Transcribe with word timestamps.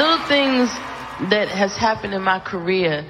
Little 0.00 0.26
things 0.26 0.70
that 1.30 1.48
has 1.48 1.76
happened 1.76 2.14
in 2.14 2.22
my 2.22 2.40
career. 2.40 3.04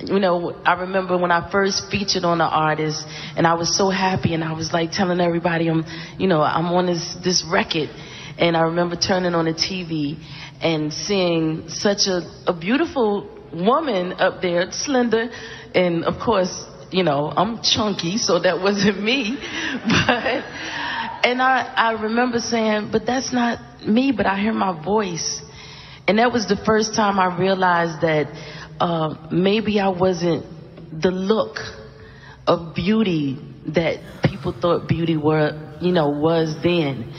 You 0.00 0.18
know, 0.18 0.54
I 0.66 0.74
remember 0.82 1.16
when 1.16 1.30
I 1.30 1.50
first 1.50 1.90
featured 1.90 2.24
on 2.24 2.38
the 2.38 2.44
artist, 2.44 3.06
and 3.36 3.46
I 3.46 3.54
was 3.54 3.74
so 3.74 3.88
happy, 3.88 4.34
and 4.34 4.44
I 4.44 4.52
was 4.52 4.70
like 4.70 4.92
telling 4.92 5.18
everybody, 5.20 5.68
I'm, 5.68 5.84
you 6.18 6.26
know, 6.26 6.42
I'm 6.42 6.66
on 6.66 6.84
this 6.84 7.16
this 7.24 7.42
record, 7.42 7.88
and 8.36 8.54
I 8.54 8.62
remember 8.64 8.96
turning 8.96 9.34
on 9.34 9.46
the 9.46 9.54
TV 9.54 10.18
and 10.60 10.92
seeing 10.92 11.70
such 11.70 12.06
a, 12.06 12.20
a 12.46 12.52
beautiful 12.52 13.26
woman 13.54 14.12
up 14.12 14.42
there, 14.42 14.70
slender, 14.72 15.30
and 15.74 16.04
of 16.04 16.20
course, 16.20 16.66
you 16.90 17.02
know, 17.02 17.32
I'm 17.34 17.62
chunky, 17.62 18.18
so 18.18 18.38
that 18.40 18.60
wasn't 18.60 19.02
me, 19.02 19.38
but. 20.06 20.44
And 21.24 21.42
I, 21.42 21.72
I 21.74 22.02
remember 22.02 22.38
saying, 22.38 22.90
but 22.92 23.04
that's 23.04 23.32
not 23.32 23.58
me, 23.84 24.12
but 24.12 24.26
I 24.26 24.38
hear 24.38 24.52
my 24.52 24.80
voice. 24.80 25.42
And 26.08 26.18
that 26.18 26.32
was 26.32 26.46
the 26.46 26.56
first 26.56 26.94
time 26.94 27.18
I 27.18 27.36
realized 27.36 28.00
that 28.02 28.28
uh, 28.80 29.16
maybe 29.30 29.80
I 29.80 29.88
wasn't 29.88 30.46
the 30.92 31.10
look 31.10 31.58
of 32.46 32.74
beauty 32.74 33.38
that 33.66 33.98
people 34.22 34.52
thought 34.52 34.86
beauty 34.86 35.16
were, 35.16 35.58
you 35.80 35.90
know, 35.92 36.08
was 36.10 36.54
then. 36.62 37.12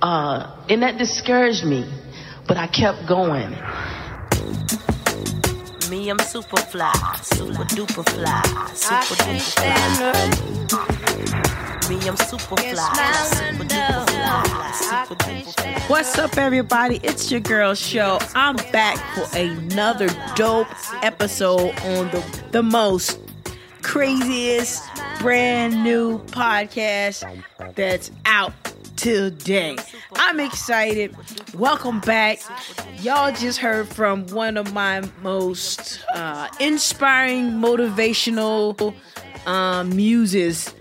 Uh, 0.00 0.64
and 0.68 0.82
that 0.82 0.98
discouraged 0.98 1.64
me, 1.64 1.84
but 2.46 2.56
I 2.56 2.68
kept 2.68 3.08
going. 3.08 3.50
Me, 5.90 6.08
I'm 6.10 6.18
super 6.20 6.58
fly, 6.58 6.92
super 7.22 7.64
duper 7.64 8.04
fly, 8.08 8.42
super 8.74 9.16
duper 9.24 9.50
fly. 9.56 9.98
Me, 11.88 11.96
I'm 12.06 12.16
super 12.16 12.56
fly, 12.56 12.64
super 12.64 12.66
duper 12.66 12.94
fly, 12.94 13.12
super 13.24 13.64
duper 13.64 14.06
fly. 14.06 14.07
What's 15.88 16.18
up, 16.18 16.36
everybody? 16.36 17.00
It's 17.02 17.30
your 17.30 17.40
girl 17.40 17.74
show. 17.74 18.18
I'm 18.34 18.56
back 18.72 18.98
for 19.14 19.38
another 19.38 20.08
dope 20.36 20.68
episode 21.02 21.70
on 21.80 22.10
the 22.10 22.42
the 22.50 22.62
most 22.62 23.18
craziest 23.80 24.84
brand 25.20 25.82
new 25.82 26.18
podcast 26.26 27.24
that's 27.74 28.10
out 28.26 28.52
today. 28.96 29.76
I'm 30.16 30.40
excited. 30.40 31.16
Welcome 31.54 32.00
back. 32.00 32.40
Y'all 33.00 33.32
just 33.32 33.60
heard 33.60 33.88
from 33.88 34.26
one 34.26 34.58
of 34.58 34.74
my 34.74 35.08
most 35.22 36.04
uh, 36.14 36.48
inspiring, 36.60 37.52
motivational 37.52 38.94
um, 39.46 39.96
muses 39.96 40.74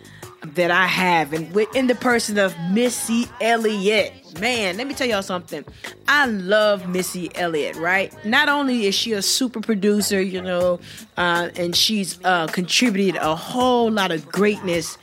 that 0.56 0.72
I 0.72 0.88
have, 0.88 1.34
and 1.34 1.56
in 1.76 1.88
the 1.88 1.96
person 1.96 2.38
of 2.38 2.56
Missy 2.72 3.26
Elliott. 3.42 4.14
Man, 4.40 4.78
let 4.78 4.86
me 4.86 4.94
tell 4.94 5.08
y'all 5.08 5.24
something. 5.24 5.66
I 6.08 6.28
love 6.28 6.88
Missy 6.88 7.32
Elliott, 7.34 7.76
right? 7.78 8.14
Not 8.24 8.50
only 8.50 8.86
is 8.86 8.94
she 8.94 9.14
a 9.14 9.22
super 9.22 9.62
producer, 9.62 10.22
you 10.22 10.42
know, 10.42 10.80
uh, 11.16 11.50
and 11.56 11.76
she's 11.76 12.20
uh, 12.24 12.46
contributed 12.48 13.16
a 13.16 13.36
whole 13.36 13.90
lot 13.90 14.12
of 14.12 14.30
greatness 14.32 14.98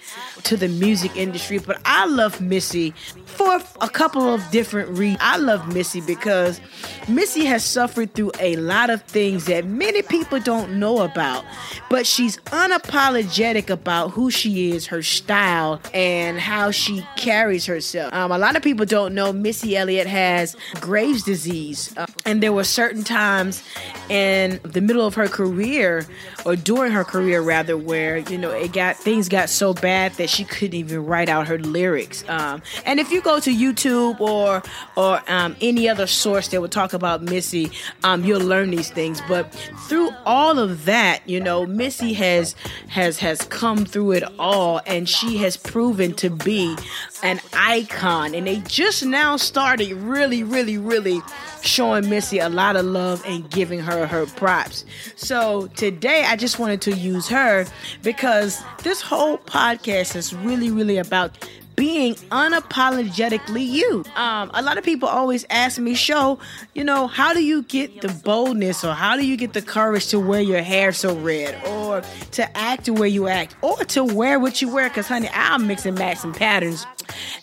to 0.44 0.56
the 0.56 0.68
music 0.68 1.16
industry, 1.16 1.58
but 1.58 1.80
I 1.84 2.06
love 2.06 2.40
Missy 2.40 2.94
for 3.24 3.60
a 3.80 3.88
couple 3.88 4.32
of 4.32 4.48
different 4.50 4.90
reasons. 4.90 5.20
I 5.20 5.38
love 5.38 5.72
Missy 5.74 6.00
because 6.00 6.60
Missy 7.08 7.44
has 7.46 7.64
suffered 7.64 8.14
through 8.14 8.32
a 8.38 8.56
lot 8.56 8.90
of 8.90 9.02
things 9.02 9.46
that 9.46 9.64
many 9.64 10.02
people 10.02 10.38
don't 10.38 10.78
know 10.78 11.02
about, 11.02 11.44
but 11.90 12.06
she's 12.06 12.36
unapologetic 12.46 13.70
about 13.70 14.10
who 14.10 14.30
she 14.30 14.70
is, 14.72 14.86
her 14.86 15.02
style, 15.02 15.80
and 15.92 16.38
how 16.38 16.70
she 16.70 17.04
carries 17.16 17.66
herself. 17.66 18.12
Um, 18.12 18.30
a 18.30 18.38
lot 18.38 18.56
of 18.56 18.62
people 18.62 18.86
don't 18.86 19.14
know 19.14 19.32
Missy 19.32 19.76
Elliott 19.76 20.06
has 20.06 20.56
Graves' 20.80 21.24
disease, 21.24 21.94
uh, 21.96 22.06
and 22.24 22.42
there 22.42 22.52
were 22.52 22.64
certain 22.64 23.02
times 23.02 23.62
in 24.08 24.60
the 24.62 24.80
middle 24.80 25.06
of 25.06 25.14
her 25.14 25.28
career, 25.28 26.06
or 26.44 26.54
during 26.56 26.92
her 26.92 27.04
career 27.04 27.40
rather, 27.40 27.76
where 27.76 28.18
you 28.18 28.38
know 28.38 28.50
it 28.50 28.72
got 28.72 28.96
things 28.96 29.28
got 29.28 29.48
so 29.48 29.74
bad 29.74 30.12
that 30.14 30.30
she 30.34 30.44
couldn't 30.44 30.74
even 30.74 31.06
write 31.06 31.28
out 31.28 31.46
her 31.46 31.58
lyrics. 31.58 32.24
Um, 32.28 32.62
and 32.84 33.00
if 33.00 33.10
you 33.10 33.22
go 33.22 33.40
to 33.40 33.50
YouTube 33.50 34.20
or 34.20 34.62
or 34.96 35.22
um, 35.28 35.56
any 35.60 35.88
other 35.88 36.06
source 36.06 36.48
that 36.48 36.60
would 36.60 36.72
talk 36.72 36.92
about 36.92 37.22
Missy, 37.22 37.70
um, 38.02 38.24
you'll 38.24 38.40
learn 38.40 38.70
these 38.70 38.90
things. 38.90 39.20
But 39.28 39.52
through 39.88 40.10
all 40.26 40.58
of 40.58 40.84
that, 40.84 41.20
you 41.28 41.40
know, 41.40 41.66
Missy 41.66 42.12
has 42.14 42.54
has 42.88 43.18
has 43.18 43.42
come 43.42 43.84
through 43.84 44.12
it 44.12 44.24
all, 44.38 44.80
and 44.86 45.08
she 45.08 45.38
has 45.38 45.56
proven 45.56 46.12
to 46.14 46.30
be 46.30 46.76
an 47.24 47.40
icon. 47.54 48.34
And 48.34 48.46
they 48.46 48.60
just 48.60 49.04
now 49.04 49.36
started 49.36 49.92
really, 49.94 50.44
really, 50.44 50.78
really 50.78 51.20
showing 51.62 52.08
Missy 52.08 52.38
a 52.38 52.50
lot 52.50 52.76
of 52.76 52.84
love 52.84 53.22
and 53.26 53.50
giving 53.50 53.80
her 53.80 54.06
her 54.06 54.26
props. 54.26 54.84
So 55.16 55.66
today 55.68 56.24
I 56.26 56.36
just 56.36 56.58
wanted 56.58 56.82
to 56.82 56.92
use 56.92 57.26
her 57.28 57.66
because 58.02 58.62
this 58.82 59.00
whole 59.00 59.38
podcast 59.38 60.14
is 60.14 60.34
really, 60.34 60.70
really 60.70 60.98
about 60.98 61.48
being 61.76 62.14
unapologetically 62.14 63.66
you. 63.66 64.04
Um, 64.16 64.50
a 64.54 64.62
lot 64.62 64.78
of 64.78 64.84
people 64.84 65.08
always 65.08 65.44
ask 65.50 65.78
me, 65.78 65.94
show, 65.94 66.38
you 66.74 66.84
know, 66.84 67.06
how 67.06 67.32
do 67.32 67.42
you 67.42 67.62
get 67.62 68.00
the 68.00 68.08
boldness 68.08 68.84
or 68.84 68.92
how 68.94 69.16
do 69.16 69.26
you 69.26 69.36
get 69.36 69.52
the 69.52 69.62
courage 69.62 70.08
to 70.08 70.20
wear 70.20 70.40
your 70.40 70.62
hair 70.62 70.92
so 70.92 71.16
red 71.16 71.60
or 71.66 72.02
to 72.32 72.56
act 72.56 72.86
the 72.86 72.92
way 72.92 73.08
you 73.08 73.28
act 73.28 73.56
or 73.62 73.76
to 73.84 74.04
wear 74.04 74.38
what 74.38 74.60
you 74.62 74.72
wear? 74.72 74.88
Because, 74.88 75.08
honey, 75.08 75.28
I'll 75.32 75.58
mix 75.58 75.86
and 75.86 75.98
match 75.98 76.18
some 76.18 76.32
patterns 76.32 76.86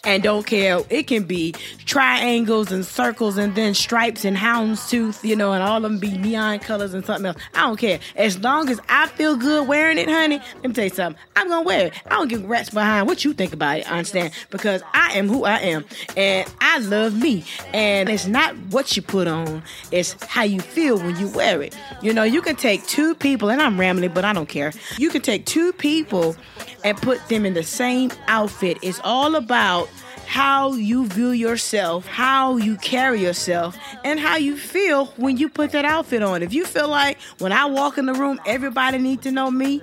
and 0.04 0.24
don't 0.24 0.46
care. 0.46 0.82
It 0.90 1.08
can 1.08 1.24
be 1.24 1.54
triangles 1.86 2.72
and 2.72 2.86
circles 2.86 3.38
and 3.38 3.56
then 3.56 3.74
stripes 3.74 4.26
and 4.26 4.38
houndstooth, 4.38 5.24
you 5.24 5.36
know, 5.36 5.54
and 5.54 5.64
all 5.64 5.78
of 5.78 5.84
them 5.84 6.00
be 6.00 6.18
neon 6.18 6.60
colors 6.60 6.94
and 6.94 7.06
something 7.06 7.28
else. 7.28 7.38
I 7.54 7.62
don't 7.62 7.78
care. 7.78 8.00
As 8.16 8.40
long 8.40 8.70
as 8.70 8.80
I 8.90 9.08
feel 9.08 9.36
good 9.36 9.68
wearing 9.68 9.98
it, 9.98 10.10
honey, 10.10 10.40
let 10.56 10.64
me 10.64 10.74
tell 10.74 10.84
you 10.86 10.90
something. 10.90 11.22
I'm 11.36 11.50
gonna 11.50 11.64
wear 11.64 11.88
it. 11.88 11.94
I 12.06 12.10
don't 12.12 12.28
give 12.28 12.46
rats 12.46 12.70
behind 12.70 13.08
what 13.08 13.24
you 13.26 13.34
think 13.34 13.54
about 13.54 13.80
it, 13.80 13.92
understand? 13.92 14.21
Because 14.50 14.84
I 14.94 15.14
am 15.14 15.28
who 15.28 15.46
I 15.46 15.58
am 15.58 15.86
and 16.16 16.52
I 16.60 16.80
love 16.80 17.16
me. 17.20 17.44
And 17.74 18.10
it's 18.10 18.28
not 18.28 18.56
what 18.70 18.96
you 18.96 19.02
put 19.02 19.28
on, 19.28 19.64
it's 19.92 20.16
how 20.26 20.44
you 20.44 20.60
feel 20.60 20.98
when 20.98 21.18
you 21.18 21.28
wear 21.30 21.62
it. 21.62 21.78
You 22.02 22.14
know, 22.14 22.24
you 22.24 22.42
can 22.42 22.56
take 22.56 22.86
two 22.88 23.16
people, 23.16 23.50
and 23.50 23.62
I'm 23.62 23.80
rambling, 23.80 24.12
but 24.14 24.26
I 24.26 24.34
don't 24.34 24.50
care. 24.50 24.74
You 24.98 25.10
can 25.10 25.22
take 25.22 25.46
two 25.46 25.74
people 25.74 26.36
and 26.84 26.98
put 26.98 27.28
them 27.30 27.46
in 27.46 27.54
the 27.54 27.64
same 27.64 28.12
outfit. 28.28 28.78
It's 28.82 29.00
all 29.04 29.36
about 29.36 29.90
how 30.26 30.72
you 30.74 31.06
view 31.08 31.32
yourself, 31.32 32.08
how 32.08 32.56
you 32.56 32.78
carry 32.78 33.22
yourself, 33.22 33.78
and 34.06 34.18
how 34.18 34.38
you 34.38 34.56
feel 34.56 35.08
when 35.18 35.36
you 35.36 35.50
put 35.50 35.72
that 35.72 35.84
outfit 35.84 36.24
on. 36.24 36.42
If 36.42 36.54
you 36.54 36.64
feel 36.64 36.88
like 36.88 37.20
when 37.40 37.52
I 37.52 37.66
walk 37.66 37.98
in 37.98 38.06
the 38.06 38.14
room, 38.14 38.40
everybody 38.46 38.98
needs 38.98 39.24
to 39.24 39.32
know 39.32 39.52
me, 39.52 39.82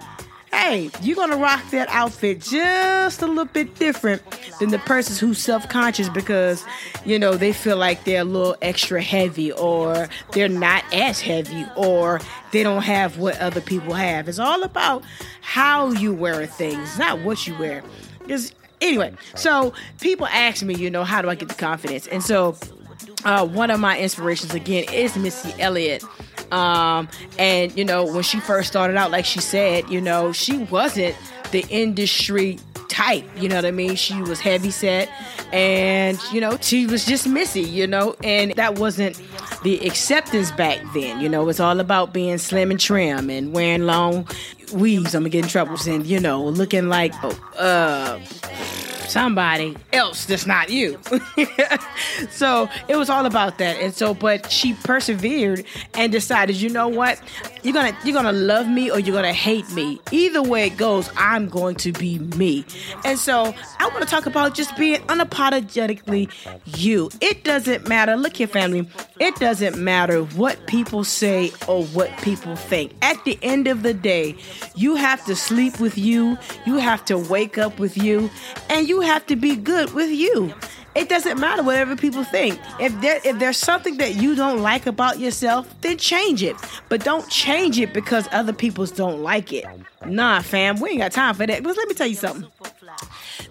hey, 0.53 0.91
you're 1.03 1.17
gonna 1.17 1.37
rock 1.37 1.63
that 1.71 1.89
outfit 1.91 2.41
just 2.41 3.23
a 3.23 3.27
little 3.27 3.45
bit 3.45 3.75
different 3.77 4.23
than 4.61 4.71
the 4.71 4.79
person 4.81 5.27
who's 5.27 5.39
self-conscious 5.39 6.09
because 6.09 6.65
you 7.05 7.19
know 7.19 7.37
they 7.37 7.53
feel 7.53 7.77
like 7.77 8.05
they're 8.05 8.23
a 8.23 8.25
little 8.25 8.57
extra 8.63 9.03
heavy 9.03 9.53
or 9.53 10.09
they're 10.33 10.49
not 10.49 10.85
as 10.93 11.21
heavy 11.21 11.67
or 11.77 12.21
they 12.53 12.63
don't 12.63 12.83
have 12.83 13.19
what 13.19 13.39
other 13.39 13.61
people 13.61 13.95
have. 13.95 14.29
It's 14.29 14.39
all 14.39 14.63
about 14.63 15.05
how 15.41 15.91
you 15.93 16.15
wear 16.15 16.47
things, 16.47 16.99
not 16.99 17.21
what 17.21 17.47
you 17.47 17.57
wear. 17.59 17.83
Because 18.21 18.53
anyway, 18.81 19.15
so 19.35 19.73
people 20.01 20.27
ask 20.27 20.63
me, 20.63 20.75
you 20.75 20.91
know, 20.91 21.05
how 21.05 21.23
do 21.23 21.29
I 21.29 21.35
get 21.35 21.49
the 21.49 21.55
confidence? 21.55 22.07
And 22.07 22.23
so 22.23 22.57
uh, 23.25 23.47
one 23.47 23.71
of 23.71 23.81
my 23.81 23.99
inspirations 23.99 24.55
again 24.55 24.85
is 24.93 25.17
Missy 25.17 25.55
Elliott. 25.61 26.05
Um, 26.51 27.09
and 27.39 27.77
you 27.77 27.85
know, 27.85 28.05
when 28.05 28.23
she 28.23 28.41
first 28.41 28.69
started 28.69 28.97
out, 28.97 29.11
like 29.11 29.25
she 29.25 29.41
said, 29.41 29.89
you 29.89 30.01
know, 30.01 30.33
she 30.33 30.59
wasn't 30.59 31.17
the 31.51 31.65
industry 31.69 32.59
type. 32.89 33.25
You 33.37 33.49
know 33.49 33.57
what 33.57 33.65
I 33.65 33.71
mean? 33.71 33.97
She 33.97 34.21
was 34.23 34.41
heavy 34.41 34.71
set, 34.71 35.09
and 35.53 36.19
you 36.33 36.41
know 36.41 36.59
she 36.61 36.87
was 36.87 37.05
just 37.05 37.27
Missy. 37.27 37.63
You 37.63 37.87
know, 37.87 38.17
and 38.23 38.53
that 38.53 38.79
wasn't 38.79 39.21
the 39.63 39.87
acceptance 39.87 40.51
back 40.53 40.81
then. 40.95 41.21
You 41.21 41.29
know, 41.29 41.49
it's 41.49 41.61
all 41.61 41.81
about 41.81 42.13
being 42.13 42.39
slim 42.39 42.71
and 42.71 42.81
trim 42.81 43.31
and 43.31 43.53
wearing 43.53 43.87
long 43.87 44.27
weaves. 44.73 45.15
I'm 45.15 45.23
gonna 45.23 45.31
get 45.31 45.45
in 45.45 45.51
trouble, 45.51 45.77
and 45.87 46.07
you 46.07 46.21
know, 46.21 46.45
looking 46.45 46.89
like 46.89 47.15
uh 47.57 48.19
somebody 49.09 49.77
else 49.93 50.27
that's 50.27 50.47
not 50.47 50.71
you. 50.71 50.99
so 52.31 52.69
it 52.89 52.97
was 52.97 53.11
all 53.11 53.27
about 53.27 53.59
that. 53.59 53.77
And 53.77 53.95
so, 53.95 54.15
but 54.15 54.51
she 54.51 54.75
persevered 54.75 55.65
and 55.95 56.13
decided, 56.13 56.57
you 56.57 56.69
know 56.71 56.89
what? 56.89 57.21
You're 57.63 57.75
gonna 57.75 57.97
you're 58.05 58.15
gonna 58.15 58.33
love 58.33 58.69
me 58.69 58.91
or 58.91 58.99
you're 58.99 59.15
gonna 59.15 59.33
hate 59.33 59.71
me. 59.73 60.01
Either 60.13 60.43
way 60.43 60.67
it 60.67 60.77
goes, 60.77 61.11
I'm 61.17 61.49
going 61.49 61.77
to 61.77 61.93
be 61.93 62.19
me. 62.19 62.65
And 63.05 63.19
so 63.19 63.55
I 63.79 63.89
want 63.89 64.01
to 64.01 64.07
talk 64.07 64.27
about 64.27 64.55
just 64.55 64.77
being 64.77 65.01
unapologetically 65.03 66.31
you. 66.65 67.11
It 67.21 67.45
doesn't 67.45 67.89
matter. 67.89 68.17
Look 68.17 68.37
here, 68.37 68.47
family. 68.47 68.89
It 69.19 69.35
doesn't 69.37 69.77
matter 69.77 70.23
what 70.23 70.67
people 70.67 71.05
say 71.05 71.53
or 71.67 71.85
what 71.87 72.17
people 72.19 72.57
think. 72.57 72.93
At 73.03 73.25
the 73.25 73.39
end 73.43 73.67
of 73.67 73.83
the 73.83 73.95
day, 73.95 74.37
you 74.75 74.95
have 74.97 75.25
to 75.27 75.35
sleep 75.35 75.81
with 75.81 75.99
you, 75.99 76.39
you 76.67 76.77
have 76.77 77.05
to 77.07 77.19
wake 77.19 77.59
up 77.59 77.79
with 77.79 77.97
you, 77.97 78.31
and 78.71 78.89
you 78.89 78.98
have 79.01 79.27
to 79.27 79.37
be 79.37 79.57
good 79.57 79.93
with 79.95 80.11
you. 80.11 80.55
It 80.95 81.09
doesn't 81.09 81.39
matter 81.39 81.63
whatever 81.63 81.95
people 81.95 82.25
think. 82.25 82.59
If 82.81 82.99
there 83.01 83.21
if 83.25 83.39
there's 83.39 83.57
something 83.57 83.99
that 83.99 84.17
you 84.17 84.35
don't 84.35 84.63
like 84.63 84.87
about 84.87 85.21
yourself, 85.21 85.73
then 85.81 85.97
change 85.97 86.43
it. 86.43 86.57
But 86.89 87.05
don't 87.05 87.29
change 87.29 87.79
it 87.79 87.93
because 87.93 88.29
other 88.33 88.53
people's 88.53 88.91
don't 88.91 89.23
like 89.23 89.53
it. 89.53 89.65
Nah, 90.07 90.41
fam, 90.41 90.81
we 90.81 90.91
ain't 90.91 90.99
got 90.99 91.13
time 91.13 91.35
for 91.35 91.47
that. 91.47 91.63
But 91.63 91.77
let 91.77 91.89
me 91.89 91.95
tell 91.95 92.07
you 92.07 92.15
something. 92.15 92.51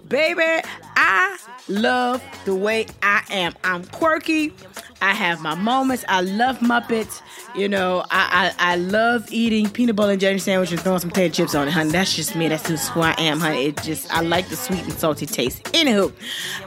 Baby, 0.07 0.67
I 0.95 1.37
love 1.67 2.23
the 2.45 2.55
way 2.55 2.87
I 3.01 3.23
am. 3.29 3.53
I'm 3.63 3.85
quirky. 3.85 4.53
I 5.01 5.13
have 5.13 5.41
my 5.41 5.55
moments. 5.55 6.03
I 6.07 6.21
love 6.21 6.59
Muppets. 6.59 7.21
You 7.55 7.69
know, 7.69 8.03
I, 8.11 8.53
I, 8.59 8.73
I 8.73 8.75
love 8.77 9.27
eating 9.31 9.69
peanut 9.69 9.95
butter 9.95 10.11
and 10.11 10.21
jelly 10.21 10.39
sandwich 10.39 10.71
and 10.71 10.79
throwing 10.79 10.99
some 10.99 11.09
potato 11.09 11.33
chips 11.33 11.55
on 11.55 11.67
it, 11.67 11.71
honey. 11.71 11.91
That's 11.91 12.15
just 12.15 12.35
me. 12.35 12.47
That's 12.47 12.67
just 12.67 12.89
who 12.89 13.01
I 13.01 13.15
am, 13.17 13.39
honey. 13.39 13.67
It 13.67 13.81
just 13.83 14.11
I 14.13 14.21
like 14.21 14.49
the 14.49 14.55
sweet 14.55 14.83
and 14.83 14.93
salty 14.93 15.25
taste. 15.25 15.63
Anywho, 15.65 16.13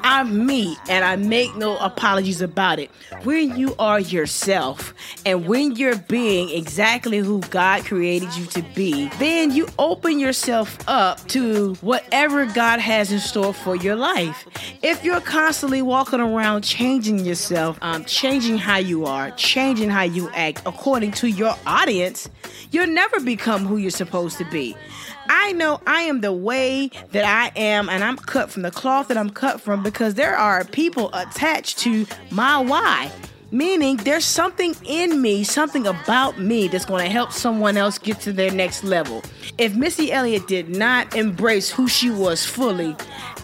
I'm 0.03 0.47
me 0.47 0.77
and 0.89 1.05
I 1.05 1.17
make 1.17 1.55
no 1.57 1.77
apologies 1.79 2.41
about 2.41 2.79
it. 2.79 2.91
When 3.25 3.57
you 3.57 3.75
are 3.79 4.01
yourself 4.01 4.95
and 5.27 5.47
when 5.47 5.77
you're 5.77 5.97
being 5.97 6.51
exactly 6.51 7.19
who 7.19 7.41
God 7.51 7.85
created 7.85 8.35
you 8.37 8.47
to 8.47 8.63
be, 8.75 9.09
then 9.19 9.53
you 9.53 9.69
open 9.79 10.19
yourself 10.19 10.79
up 10.89 11.25
to 11.29 11.75
whatever 11.77 12.47
God 12.47 12.81
has 12.81 13.13
in 13.13 13.21
store 13.21 13.53
for 13.53 13.77
your 13.77 13.97
life. 13.97 14.47
If 14.91 15.05
you're 15.05 15.21
constantly 15.21 15.83
walking 15.83 16.19
around 16.19 16.63
changing 16.63 17.21
yourself, 17.21 17.79
um, 17.81 18.05
changing 18.07 18.59
how 18.59 18.79
you 18.79 19.07
are, 19.07 19.31
changing 19.31 19.89
how 19.89 20.03
you 20.03 20.29
act 20.35 20.63
according 20.67 21.13
to 21.13 21.29
your 21.29 21.55
audience, 21.65 22.29
you'll 22.73 22.89
never 22.89 23.21
become 23.21 23.67
who 23.67 23.77
you're 23.77 23.93
supposed 23.93 24.37
to 24.39 24.45
be. 24.51 24.77
I 25.29 25.53
know 25.53 25.81
I 25.87 26.01
am 26.03 26.23
the 26.23 26.33
way 26.33 26.91
that 27.13 27.25
I 27.25 27.57
am, 27.57 27.89
and 27.89 28.03
I'm 28.03 28.17
cut 28.17 28.51
from 28.51 28.63
the 28.63 28.73
cloth 28.73 29.07
that 29.07 29.17
I'm 29.17 29.31
cut 29.31 29.61
from 29.61 29.85
because 29.85 30.15
there 30.15 30.37
are 30.37 30.65
people 30.65 31.11
attached 31.13 31.79
to 31.79 32.05
my 32.33 32.59
why. 32.59 33.13
Meaning, 33.53 33.97
there's 33.99 34.25
something 34.25 34.75
in 34.85 35.23
me, 35.23 35.45
something 35.45 35.87
about 35.87 36.41
me 36.41 36.67
that's 36.67 36.85
going 36.85 37.05
to 37.05 37.11
help 37.11 37.33
someone 37.33 37.77
else 37.77 37.99
get 37.99 38.21
to 38.21 38.33
their 38.33 38.51
next 38.51 38.83
level. 38.85 39.23
If 39.59 39.75
Missy 39.75 40.13
Elliott 40.13 40.47
did 40.47 40.69
not 40.69 41.15
embrace 41.17 41.69
who 41.69 41.89
she 41.89 42.11
was 42.11 42.47
fully 42.47 42.97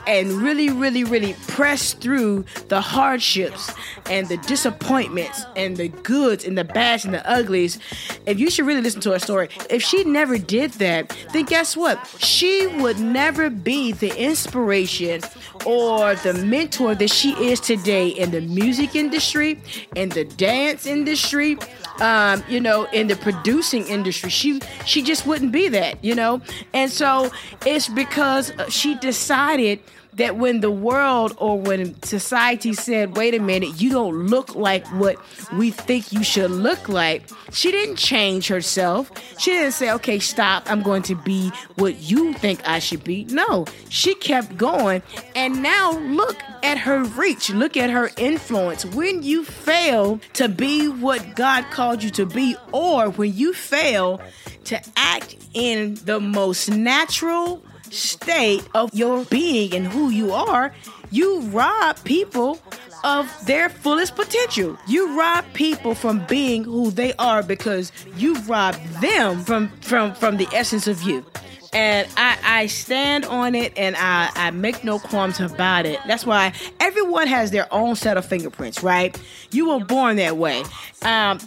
and 0.06 0.32
really, 0.32 0.70
really, 0.70 1.04
really 1.04 1.34
press 1.48 1.92
through 1.92 2.44
the 2.68 2.80
hardships 2.80 3.72
and 4.10 4.28
the 4.28 4.36
disappointments 4.38 5.44
and 5.56 5.76
the 5.76 5.88
goods 5.88 6.44
and 6.44 6.56
the 6.56 6.64
bads 6.64 7.04
and 7.04 7.14
the 7.14 7.28
uglies, 7.28 7.78
if 8.26 8.38
you 8.38 8.50
should 8.50 8.66
really 8.66 8.80
listen 8.80 9.00
to 9.02 9.12
her 9.12 9.18
story, 9.18 9.48
if 9.70 9.82
she 9.82 10.04
never 10.04 10.38
did 10.38 10.72
that, 10.72 11.16
then 11.32 11.44
guess 11.44 11.76
what? 11.76 12.04
She 12.18 12.66
would 12.78 13.00
never 13.00 13.50
be 13.50 13.92
the 13.92 14.16
inspiration 14.16 15.22
or 15.64 16.14
the 16.16 16.34
mentor 16.34 16.94
that 16.94 17.10
she 17.10 17.32
is 17.32 17.60
today 17.60 18.08
in 18.08 18.30
the 18.30 18.40
music 18.40 18.94
industry, 18.94 19.60
in 19.94 20.10
the 20.10 20.24
dance 20.24 20.86
industry, 20.86 21.58
um, 22.00 22.42
you 22.48 22.60
know, 22.60 22.84
in 22.92 23.06
the 23.08 23.16
producing 23.16 23.86
industry. 23.86 24.30
She 24.30 24.60
she 24.84 25.02
just 25.02 25.26
wouldn't 25.26 25.52
be 25.52 25.68
that, 25.68 26.02
you 26.04 26.14
know. 26.14 26.40
And 26.72 26.90
so 26.90 27.30
it's 27.64 27.88
because 27.88 28.52
she 28.68 28.94
decided 28.96 29.80
that 30.16 30.36
when 30.36 30.60
the 30.60 30.70
world 30.70 31.34
or 31.38 31.60
when 31.60 32.00
society 32.02 32.72
said, 32.72 33.16
wait 33.16 33.34
a 33.34 33.38
minute, 33.38 33.80
you 33.80 33.90
don't 33.90 34.26
look 34.26 34.54
like 34.54 34.86
what 34.88 35.16
we 35.54 35.70
think 35.70 36.12
you 36.12 36.24
should 36.24 36.50
look 36.50 36.88
like, 36.88 37.28
she 37.52 37.70
didn't 37.70 37.96
change 37.96 38.48
herself. 38.48 39.10
She 39.38 39.50
didn't 39.50 39.72
say, 39.72 39.92
okay, 39.92 40.18
stop, 40.18 40.70
I'm 40.70 40.82
going 40.82 41.02
to 41.02 41.14
be 41.14 41.50
what 41.76 41.96
you 42.00 42.32
think 42.34 42.66
I 42.66 42.78
should 42.78 43.04
be. 43.04 43.24
No, 43.26 43.66
she 43.88 44.14
kept 44.14 44.56
going. 44.56 45.02
And 45.34 45.62
now 45.62 45.92
look 45.92 46.36
at 46.62 46.78
her 46.78 47.04
reach, 47.04 47.50
look 47.50 47.76
at 47.76 47.90
her 47.90 48.10
influence. 48.16 48.84
When 48.84 49.22
you 49.22 49.44
fail 49.44 50.20
to 50.34 50.48
be 50.48 50.88
what 50.88 51.36
God 51.36 51.64
called 51.70 52.02
you 52.02 52.10
to 52.10 52.26
be, 52.26 52.56
or 52.72 53.10
when 53.10 53.34
you 53.34 53.52
fail 53.52 54.20
to 54.64 54.80
act 54.96 55.36
in 55.54 55.94
the 56.04 56.18
most 56.20 56.70
natural, 56.70 57.62
state 57.90 58.66
of 58.74 58.92
your 58.94 59.24
being 59.26 59.74
and 59.74 59.86
who 59.86 60.10
you 60.10 60.32
are, 60.32 60.72
you 61.10 61.40
rob 61.42 62.02
people 62.04 62.58
of 63.04 63.30
their 63.46 63.68
fullest 63.68 64.16
potential. 64.16 64.76
You 64.86 65.18
rob 65.18 65.44
people 65.54 65.94
from 65.94 66.24
being 66.26 66.64
who 66.64 66.90
they 66.90 67.12
are 67.14 67.42
because 67.42 67.92
you 68.16 68.34
rob 68.42 68.74
them 69.00 69.44
from 69.44 69.68
from 69.80 70.14
from 70.14 70.36
the 70.36 70.48
essence 70.52 70.86
of 70.86 71.02
you 71.02 71.24
and 71.72 72.08
I, 72.16 72.38
I 72.42 72.66
stand 72.66 73.24
on 73.24 73.54
it 73.54 73.72
and 73.76 73.96
I, 73.96 74.30
I 74.34 74.50
make 74.50 74.84
no 74.84 74.98
qualms 74.98 75.40
about 75.40 75.86
it. 75.86 75.98
That's 76.06 76.24
why 76.26 76.52
everyone 76.80 77.26
has 77.26 77.50
their 77.50 77.72
own 77.72 77.96
set 77.96 78.16
of 78.16 78.24
fingerprints, 78.24 78.82
right? 78.82 79.20
You 79.50 79.70
were 79.70 79.84
born 79.84 80.16
that 80.16 80.36
way. 80.36 80.64
Um, 81.02 81.38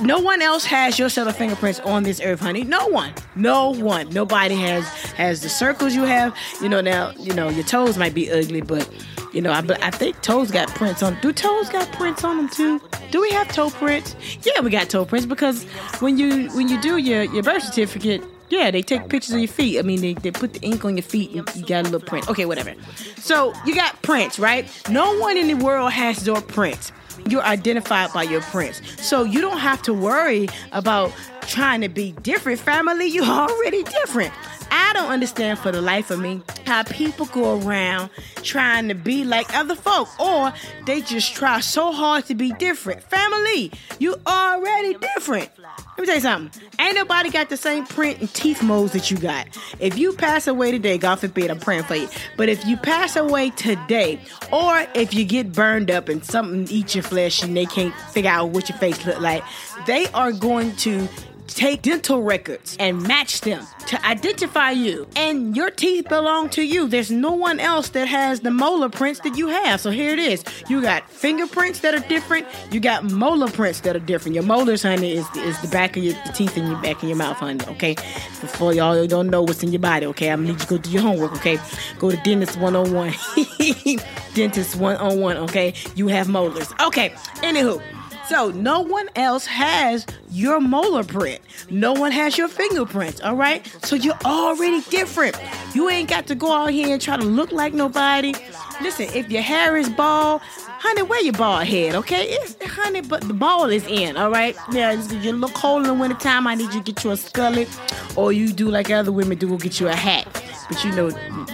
no 0.00 0.18
one 0.18 0.42
else 0.42 0.64
has 0.64 0.98
your 0.98 1.08
set 1.08 1.26
of 1.26 1.36
fingerprints 1.36 1.80
on 1.80 2.02
this 2.02 2.20
earth, 2.20 2.40
honey. 2.40 2.64
No 2.64 2.86
one, 2.88 3.12
no 3.36 3.70
one, 3.70 4.08
nobody 4.10 4.56
has 4.56 4.86
has 5.12 5.42
the 5.42 5.48
circles 5.48 5.94
you 5.94 6.02
have. 6.04 6.36
You 6.60 6.68
know 6.68 6.80
now, 6.80 7.12
you 7.18 7.34
know 7.34 7.48
your 7.48 7.64
toes 7.64 7.98
might 7.98 8.14
be 8.14 8.30
ugly, 8.30 8.60
but 8.60 8.88
you 9.32 9.40
know 9.40 9.50
I, 9.50 9.58
I 9.82 9.90
think 9.90 10.20
toes 10.22 10.50
got 10.50 10.68
prints 10.68 11.02
on. 11.02 11.18
Do 11.20 11.32
toes 11.32 11.68
got 11.68 11.90
prints 11.92 12.24
on 12.24 12.36
them 12.36 12.48
too? 12.48 12.80
Do 13.10 13.20
we 13.20 13.30
have 13.30 13.48
toe 13.48 13.70
prints? 13.70 14.14
Yeah, 14.42 14.60
we 14.60 14.70
got 14.70 14.90
toe 14.90 15.04
prints 15.04 15.26
because 15.26 15.64
when 16.00 16.18
you 16.18 16.48
when 16.50 16.68
you 16.68 16.80
do 16.80 16.98
your 16.98 17.22
your 17.22 17.42
birth 17.42 17.62
certificate 17.62 18.22
yeah, 18.50 18.70
they 18.70 18.82
take 18.82 19.08
pictures 19.08 19.34
of 19.34 19.40
your 19.40 19.48
feet. 19.48 19.78
I 19.78 19.82
mean, 19.82 20.00
they, 20.00 20.14
they 20.14 20.30
put 20.30 20.54
the 20.54 20.60
ink 20.60 20.84
on 20.84 20.96
your 20.96 21.02
feet 21.02 21.30
and 21.32 21.56
you 21.56 21.66
got 21.66 21.80
a 21.86 21.90
little 21.90 22.00
print. 22.00 22.28
Okay, 22.28 22.46
whatever. 22.46 22.74
So 23.18 23.52
you 23.64 23.74
got 23.74 24.00
prints, 24.02 24.38
right? 24.38 24.66
No 24.90 25.18
one 25.18 25.36
in 25.36 25.48
the 25.48 25.54
world 25.54 25.92
has 25.92 26.26
your 26.26 26.40
prints. 26.40 26.92
You're 27.28 27.42
identified 27.42 28.12
by 28.12 28.22
your 28.22 28.40
prints. 28.42 28.80
So 29.04 29.24
you 29.24 29.40
don't 29.40 29.58
have 29.58 29.82
to 29.82 29.92
worry 29.92 30.48
about 30.72 31.12
trying 31.42 31.80
to 31.82 31.88
be 31.88 32.12
different. 32.22 32.60
Family, 32.60 33.06
you're 33.06 33.24
already 33.26 33.82
different. 33.82 34.32
I 34.70 34.92
don't 34.92 35.10
understand 35.10 35.58
for 35.58 35.72
the 35.72 35.80
life 35.80 36.10
of 36.10 36.20
me 36.20 36.42
how 36.66 36.82
people 36.82 37.26
go 37.26 37.60
around 37.60 38.10
trying 38.42 38.88
to 38.88 38.94
be 38.94 39.24
like 39.24 39.54
other 39.54 39.74
folk 39.74 40.08
or 40.20 40.52
they 40.86 41.00
just 41.00 41.34
try 41.34 41.60
so 41.60 41.92
hard 41.92 42.26
to 42.26 42.34
be 42.34 42.52
different. 42.52 43.02
Family, 43.02 43.72
you 43.98 44.16
already 44.26 44.94
different. 44.94 45.50
Let 45.58 45.98
me 45.98 46.06
tell 46.06 46.14
you 46.14 46.20
something. 46.20 46.62
Ain't 46.78 46.94
nobody 46.94 47.30
got 47.30 47.48
the 47.48 47.56
same 47.56 47.84
print 47.84 48.20
and 48.20 48.32
teeth 48.32 48.62
molds 48.62 48.92
that 48.92 49.10
you 49.10 49.16
got. 49.16 49.48
If 49.80 49.98
you 49.98 50.12
pass 50.12 50.46
away 50.46 50.70
today, 50.70 50.96
God 50.96 51.16
forbid, 51.16 51.50
I'm 51.50 51.58
praying 51.58 51.84
for 51.84 51.96
you. 51.96 52.08
But 52.36 52.48
if 52.48 52.64
you 52.64 52.76
pass 52.76 53.16
away 53.16 53.50
today, 53.50 54.20
or 54.52 54.86
if 54.94 55.12
you 55.12 55.24
get 55.24 55.52
burned 55.52 55.90
up 55.90 56.08
and 56.08 56.24
something 56.24 56.68
eats 56.70 56.94
your 56.94 57.02
flesh 57.02 57.42
and 57.42 57.56
they 57.56 57.66
can't 57.66 57.94
figure 58.12 58.30
out 58.30 58.50
what 58.50 58.68
your 58.68 58.78
face 58.78 59.04
look 59.04 59.20
like, 59.20 59.42
they 59.86 60.06
are 60.08 60.32
going 60.32 60.76
to 60.76 61.08
take 61.54 61.82
dental 61.82 62.22
records 62.22 62.76
and 62.78 63.02
match 63.02 63.40
them 63.40 63.66
to 63.86 64.06
identify 64.06 64.70
you. 64.70 65.08
And 65.16 65.56
your 65.56 65.70
teeth 65.70 66.08
belong 66.08 66.50
to 66.50 66.62
you. 66.62 66.88
There's 66.88 67.10
no 67.10 67.32
one 67.32 67.58
else 67.60 67.88
that 67.90 68.06
has 68.06 68.40
the 68.40 68.50
molar 68.50 68.88
prints 68.88 69.20
that 69.20 69.36
you 69.36 69.48
have. 69.48 69.80
So 69.80 69.90
here 69.90 70.12
it 70.12 70.18
is. 70.18 70.44
You 70.68 70.82
got 70.82 71.08
fingerprints 71.10 71.80
that 71.80 71.94
are 71.94 72.08
different. 72.08 72.46
You 72.70 72.80
got 72.80 73.04
molar 73.04 73.50
prints 73.50 73.80
that 73.80 73.96
are 73.96 74.00
different. 74.00 74.34
Your 74.34 74.44
molars, 74.44 74.82
honey, 74.82 75.12
is, 75.12 75.26
is 75.36 75.60
the 75.60 75.68
back 75.68 75.96
of 75.96 76.04
your 76.04 76.14
teeth 76.34 76.56
in 76.56 76.66
your 76.66 76.80
back 76.80 77.02
of 77.02 77.08
your 77.08 77.16
mouth, 77.16 77.38
honey. 77.38 77.64
Okay. 77.68 77.94
Before 77.94 78.74
y'all 78.74 79.06
don't 79.06 79.28
know 79.28 79.42
what's 79.42 79.62
in 79.62 79.72
your 79.72 79.80
body, 79.80 80.06
okay. 80.06 80.30
I'm 80.30 80.42
gonna 80.42 80.52
need 80.52 80.60
you 80.60 80.66
to 80.66 80.66
go 80.66 80.78
do 80.78 80.90
your 80.90 81.02
homework, 81.02 81.32
okay. 81.34 81.58
Go 81.98 82.10
to 82.10 82.16
dentist 82.18 82.58
101. 82.58 83.14
dentist 84.34 84.76
101, 84.76 85.36
okay. 85.38 85.74
You 85.94 86.08
have 86.08 86.28
molars. 86.28 86.72
Okay. 86.80 87.10
Anywho. 87.42 87.82
So 88.28 88.50
no 88.50 88.80
one 88.80 89.08
else 89.16 89.46
has 89.46 90.06
your 90.30 90.60
molar 90.60 91.02
print. 91.02 91.40
No 91.70 91.94
one 91.94 92.12
has 92.12 92.36
your 92.36 92.48
fingerprints, 92.48 93.22
all 93.22 93.36
right? 93.36 93.66
So 93.82 93.96
you're 93.96 94.18
already 94.26 94.82
different. 94.82 95.34
You 95.74 95.88
ain't 95.88 96.10
got 96.10 96.26
to 96.26 96.34
go 96.34 96.52
out 96.52 96.66
here 96.66 96.92
and 96.92 97.00
try 97.00 97.16
to 97.16 97.24
look 97.24 97.52
like 97.52 97.72
nobody. 97.72 98.34
Listen, 98.82 99.06
if 99.14 99.30
your 99.30 99.40
hair 99.40 99.78
is 99.78 99.88
bald, 99.88 100.42
honey, 100.42 101.02
wear 101.02 101.22
your 101.22 101.32
bald 101.32 101.66
head, 101.66 101.94
okay? 101.94 102.26
It's, 102.28 102.54
honey, 102.66 103.00
but 103.00 103.22
the 103.22 103.32
ball 103.32 103.70
is 103.70 103.86
in, 103.86 104.18
all 104.18 104.30
right? 104.30 104.54
Yeah, 104.72 104.92
you 104.92 105.32
look 105.32 105.54
cold 105.54 105.82
in 105.82 105.88
the 105.88 105.94
wintertime, 105.94 106.46
I 106.46 106.54
need 106.54 106.74
you 106.74 106.82
to 106.82 106.92
get 106.92 107.02
you 107.04 107.12
a 107.12 107.16
scullet, 107.16 107.68
or 108.14 108.30
you 108.30 108.52
do 108.52 108.68
like 108.68 108.90
other 108.90 109.10
women 109.10 109.38
do, 109.38 109.48
we'll 109.48 109.56
get 109.56 109.80
you 109.80 109.88
a 109.88 109.96
hat. 109.96 110.26
But 110.68 110.84
you 110.84 110.92
know, 110.92 111.08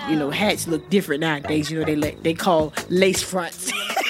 you 0.09 0.17
know, 0.17 0.31
hats 0.31 0.67
look 0.67 0.91
different 0.91 1.21
nowadays. 1.21 1.71
You 1.71 1.79
know, 1.79 1.85
they 1.85 2.11
they 2.23 2.35
call 2.35 2.75
lace 2.89 3.23
fronts. 3.23 3.71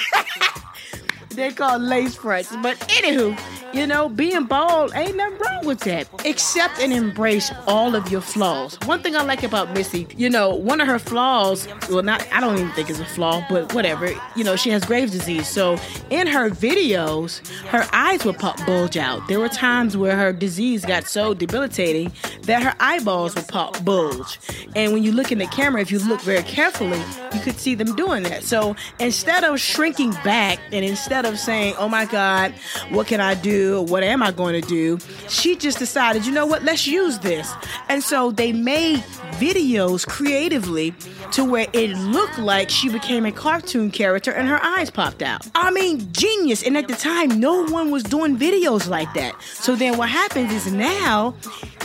they 1.35 1.51
call 1.51 1.77
lace 1.79 2.15
fronts. 2.15 2.55
But 2.61 2.77
anywho, 2.79 3.37
you 3.73 3.85
know, 3.85 4.09
being 4.09 4.45
bald 4.45 4.93
ain't 4.95 5.17
nothing 5.17 5.37
wrong 5.39 5.65
with 5.65 5.81
that. 5.81 6.07
Accept 6.25 6.79
and 6.79 6.93
embrace 6.93 7.51
all 7.67 7.95
of 7.95 8.09
your 8.09 8.21
flaws. 8.21 8.77
One 8.85 9.01
thing 9.01 9.15
I 9.15 9.23
like 9.23 9.43
about 9.43 9.73
Missy, 9.73 10.07
you 10.15 10.29
know, 10.29 10.55
one 10.55 10.79
of 10.79 10.87
her 10.87 10.99
flaws, 10.99 11.67
well, 11.89 12.03
not, 12.03 12.25
I 12.31 12.39
don't 12.39 12.57
even 12.57 12.71
think 12.71 12.89
it's 12.89 12.99
a 12.99 13.05
flaw, 13.05 13.45
but 13.49 13.73
whatever, 13.73 14.13
you 14.35 14.43
know, 14.43 14.55
she 14.55 14.69
has 14.69 14.85
Graves' 14.85 15.11
disease. 15.11 15.47
So 15.47 15.77
in 16.09 16.27
her 16.27 16.49
videos, 16.49 17.45
her 17.67 17.85
eyes 17.91 18.23
would 18.23 18.39
pop 18.39 18.63
bulge 18.65 18.97
out. 18.97 19.27
There 19.27 19.39
were 19.39 19.49
times 19.49 19.97
where 19.97 20.15
her 20.15 20.31
disease 20.31 20.85
got 20.85 21.05
so 21.05 21.33
debilitating 21.33 22.11
that 22.45 22.61
her 22.63 22.73
eyeballs 22.79 23.35
would 23.35 23.47
pop 23.47 23.83
bulge. 23.83 24.39
And 24.75 24.93
when 24.93 25.03
you 25.03 25.11
look 25.11 25.31
in 25.31 25.37
the 25.37 25.47
camera, 25.47 25.81
if 25.81 25.91
you 25.91 25.99
look 25.99 26.21
very 26.21 26.43
carefully, 26.43 27.01
you 27.33 27.39
could 27.41 27.59
see 27.59 27.75
them 27.75 27.95
doing 27.95 28.23
that. 28.23 28.43
So 28.43 28.75
instead 28.99 29.43
of 29.43 29.59
shrinking 29.59 30.11
back 30.23 30.59
and 30.71 30.85
instead 30.85 31.25
of 31.25 31.39
saying, 31.39 31.75
oh 31.77 31.89
my 31.89 32.05
God, 32.05 32.53
what 32.89 33.07
can 33.07 33.19
I 33.19 33.35
do? 33.35 33.81
What 33.83 34.03
am 34.03 34.21
I 34.21 34.31
going 34.31 34.59
to 34.61 34.67
do? 34.67 34.99
She 35.27 35.55
just 35.55 35.79
decided, 35.79 36.25
you 36.25 36.31
know 36.31 36.45
what? 36.45 36.63
Let's 36.63 36.87
use 36.87 37.19
this. 37.19 37.51
And 37.89 38.03
so 38.03 38.31
they 38.31 38.53
made 38.53 38.99
videos 39.35 40.07
creatively 40.07 40.93
to 41.31 41.43
where 41.43 41.67
it 41.73 41.89
looked 41.97 42.37
like 42.37 42.69
she 42.69 42.89
became 42.89 43.25
a 43.25 43.31
cartoon 43.31 43.91
character 43.91 44.31
and 44.31 44.47
her 44.47 44.63
eyes 44.63 44.89
popped 44.89 45.21
out. 45.21 45.45
I 45.55 45.71
mean, 45.71 46.11
genius. 46.11 46.63
And 46.63 46.77
at 46.77 46.87
the 46.87 46.95
time, 46.95 47.39
no 47.39 47.65
one 47.65 47.91
was 47.91 48.03
doing 48.03 48.37
videos 48.37 48.87
like 48.87 49.13
that. 49.15 49.35
So 49.41 49.75
then 49.75 49.97
what 49.97 50.09
happens 50.09 50.51
is 50.51 50.71
now, 50.71 51.35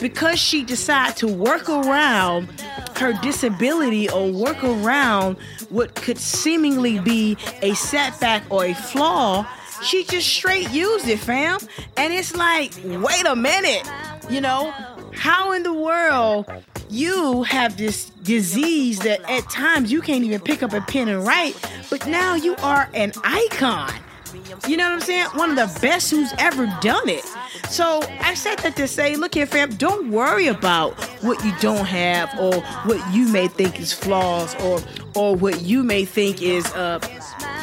because 0.00 0.38
she 0.50 0.64
decided 0.64 1.16
to 1.16 1.28
work 1.28 1.68
around 1.68 2.48
her 2.96 3.12
disability 3.22 4.10
or 4.10 4.32
work 4.32 4.64
around 4.64 5.36
what 5.68 5.94
could 5.94 6.18
seemingly 6.18 6.98
be 6.98 7.36
a 7.62 7.72
setback 7.74 8.42
or 8.50 8.64
a 8.64 8.74
flaw, 8.74 9.46
she 9.84 10.02
just 10.02 10.26
straight 10.26 10.68
used 10.70 11.06
it, 11.06 11.20
fam. 11.20 11.60
And 11.96 12.12
it's 12.12 12.34
like, 12.34 12.72
wait 12.84 13.24
a 13.26 13.36
minute, 13.36 13.88
you 14.28 14.40
know, 14.40 14.72
how 15.14 15.52
in 15.52 15.62
the 15.62 15.72
world 15.72 16.50
you 16.88 17.44
have 17.44 17.76
this 17.76 18.10
disease 18.10 18.98
that 19.00 19.20
at 19.30 19.48
times 19.48 19.92
you 19.92 20.00
can't 20.00 20.24
even 20.24 20.40
pick 20.40 20.64
up 20.64 20.72
a 20.72 20.80
pen 20.80 21.06
and 21.06 21.24
write, 21.24 21.54
but 21.90 22.08
now 22.08 22.34
you 22.34 22.56
are 22.56 22.88
an 22.92 23.12
icon. 23.22 23.92
You 24.68 24.76
know 24.76 24.84
what 24.84 24.94
I'm 24.94 25.00
saying? 25.00 25.26
One 25.34 25.50
of 25.50 25.56
the 25.56 25.80
best 25.80 26.10
who's 26.10 26.32
ever 26.38 26.66
done 26.80 27.08
it. 27.08 27.24
So 27.68 28.00
I 28.20 28.34
said 28.34 28.58
that 28.60 28.76
to 28.76 28.86
say, 28.86 29.16
look 29.16 29.34
here, 29.34 29.46
fam, 29.46 29.70
don't 29.76 30.10
worry 30.10 30.48
about 30.48 30.94
what 31.22 31.44
you 31.44 31.52
don't 31.60 31.86
have 31.86 32.30
or 32.38 32.60
what 32.84 33.14
you 33.14 33.28
may 33.28 33.48
think 33.48 33.80
is 33.80 33.92
flaws 33.92 34.54
or 34.62 34.80
or 35.14 35.34
what 35.34 35.62
you 35.62 35.82
may 35.82 36.04
think 36.04 36.42
is 36.42 36.66
uh 36.74 36.98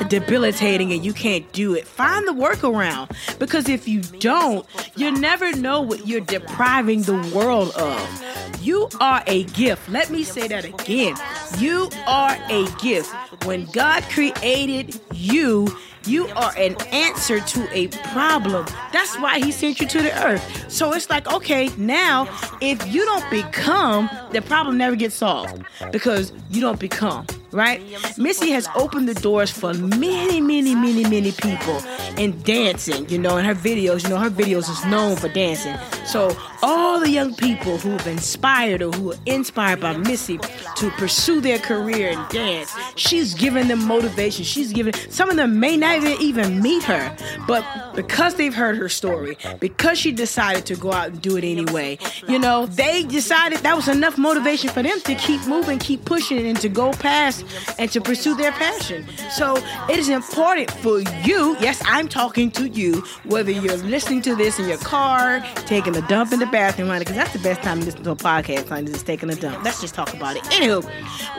debilitating 0.05 0.91
and 0.93 1.05
you 1.05 1.13
can't 1.13 1.51
do 1.51 1.73
it. 1.75 1.87
Find 1.87 2.27
the 2.27 2.33
workaround 2.33 3.15
because 3.39 3.69
if 3.69 3.87
you 3.87 4.01
don't, 4.01 4.65
you 4.95 5.11
never 5.11 5.51
know 5.53 5.81
what 5.81 6.07
you're 6.07 6.21
depriving 6.21 7.03
the 7.03 7.17
world 7.35 7.71
of. 7.75 8.61
You 8.61 8.89
are 8.99 9.23
a 9.27 9.43
gift. 9.45 9.89
Let 9.89 10.09
me 10.09 10.23
say 10.23 10.47
that 10.47 10.65
again. 10.65 11.15
You 11.57 11.89
are 12.07 12.37
a 12.49 12.67
gift. 12.81 13.13
When 13.45 13.65
God 13.67 14.03
created 14.03 14.99
you, 15.13 15.67
you 16.05 16.27
are 16.29 16.53
an 16.57 16.75
answer 16.91 17.39
to 17.39 17.77
a 17.77 17.87
problem. 17.87 18.65
That's 18.93 19.17
why 19.19 19.39
he 19.39 19.51
sent 19.51 19.79
you 19.79 19.87
to 19.87 20.01
the 20.01 20.25
earth. 20.25 20.71
So 20.71 20.93
it's 20.93 21.09
like, 21.09 21.31
okay, 21.31 21.69
now 21.77 22.27
if 22.61 22.93
you 22.93 23.05
don't 23.05 23.29
become, 23.29 24.09
the 24.31 24.41
problem 24.41 24.77
never 24.77 24.95
gets 24.95 25.15
solved 25.15 25.63
because 25.91 26.31
you 26.49 26.61
don't 26.61 26.79
become 26.79 27.25
right? 27.51 27.81
Missy 28.17 28.51
has 28.51 28.67
opened 28.75 29.07
the 29.07 29.13
doors 29.13 29.51
for 29.51 29.73
many, 29.73 30.41
many, 30.41 30.75
many, 30.75 31.03
many 31.03 31.31
people 31.31 31.81
in 32.17 32.41
dancing, 32.41 33.07
you 33.09 33.17
know, 33.17 33.37
in 33.37 33.45
her 33.45 33.55
videos, 33.55 34.03
you 34.03 34.09
know, 34.09 34.17
her 34.17 34.29
videos 34.29 34.69
is 34.69 34.83
known 34.85 35.15
for 35.15 35.29
dancing. 35.29 35.75
So 36.05 36.35
all 36.63 36.99
the 36.99 37.09
young 37.09 37.35
people 37.35 37.77
who 37.77 37.91
have 37.91 38.07
inspired 38.07 38.81
or 38.81 38.91
who 38.91 39.13
are 39.13 39.17
inspired 39.25 39.79
by 39.79 39.95
Missy 39.97 40.37
to 40.77 40.89
pursue 40.91 41.41
their 41.41 41.59
career 41.59 42.09
in 42.09 42.25
dance, 42.29 42.73
she's 42.95 43.33
giving 43.33 43.67
them 43.67 43.85
motivation. 43.85 44.43
She's 44.43 44.73
giving 44.73 44.93
some 45.09 45.29
of 45.29 45.35
them 45.35 45.59
may 45.59 45.77
not 45.77 46.03
even 46.03 46.61
meet 46.61 46.83
her, 46.83 47.15
but 47.47 47.65
because 47.95 48.35
they've 48.35 48.53
heard 48.53 48.77
her 48.77 48.89
story, 48.89 49.37
because 49.59 49.97
she 49.97 50.11
decided 50.11 50.65
to 50.67 50.75
go 50.75 50.91
out 50.91 51.09
and 51.09 51.21
do 51.21 51.37
it 51.37 51.43
anyway, 51.43 51.97
you 52.27 52.39
know, 52.39 52.65
they 52.65 53.03
decided 53.03 53.59
that 53.59 53.75
was 53.75 53.87
enough 53.87 54.17
motivation 54.17 54.69
for 54.69 54.83
them 54.83 54.99
to 55.01 55.15
keep 55.15 55.45
moving, 55.47 55.79
keep 55.79 56.05
pushing, 56.05 56.45
and 56.47 56.59
to 56.59 56.69
go 56.69 56.91
past 56.93 57.36
and 57.77 57.91
to 57.91 58.01
pursue 58.01 58.35
their 58.35 58.51
passion. 58.51 59.05
So 59.31 59.57
it 59.89 59.97
is 59.99 60.09
important 60.09 60.71
for 60.71 60.99
you, 61.23 61.57
yes, 61.59 61.81
I'm 61.85 62.07
talking 62.07 62.51
to 62.51 62.67
you, 62.67 63.03
whether 63.23 63.51
you're 63.51 63.77
listening 63.77 64.21
to 64.23 64.35
this 64.35 64.59
in 64.59 64.67
your 64.67 64.77
car, 64.79 65.41
taking 65.65 65.95
a 65.95 66.01
dump 66.07 66.33
in 66.33 66.39
the 66.39 66.45
bathroom, 66.45 66.89
because 66.97 67.15
that's 67.15 67.33
the 67.33 67.39
best 67.39 67.61
time 67.61 67.79
to 67.79 67.85
listen 67.85 68.03
to 68.03 68.11
a 68.11 68.15
podcast, 68.15 68.69
honey, 68.69 68.91
just 68.91 69.05
taking 69.05 69.29
a 69.29 69.35
dump. 69.35 69.63
Let's 69.63 69.81
just 69.81 69.93
talk 69.93 70.13
about 70.13 70.35
it. 70.35 70.43
Anywho, 70.43 70.83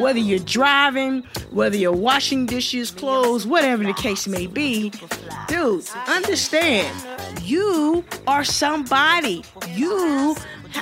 whether 0.01 0.19
you're 0.19 0.39
driving, 0.39 1.23
whether 1.51 1.77
you're 1.77 1.93
washing 1.93 2.47
dishes, 2.47 2.91
clothes, 2.91 3.47
whatever 3.47 3.85
the 3.85 3.95
case 3.95 4.27
may 4.27 4.47
be, 4.47 4.93
dude, 5.49 5.89
understand 6.07 6.95
you 7.43 8.05
are 8.27 8.45
somebody. 8.45 9.45
You 9.71 10.37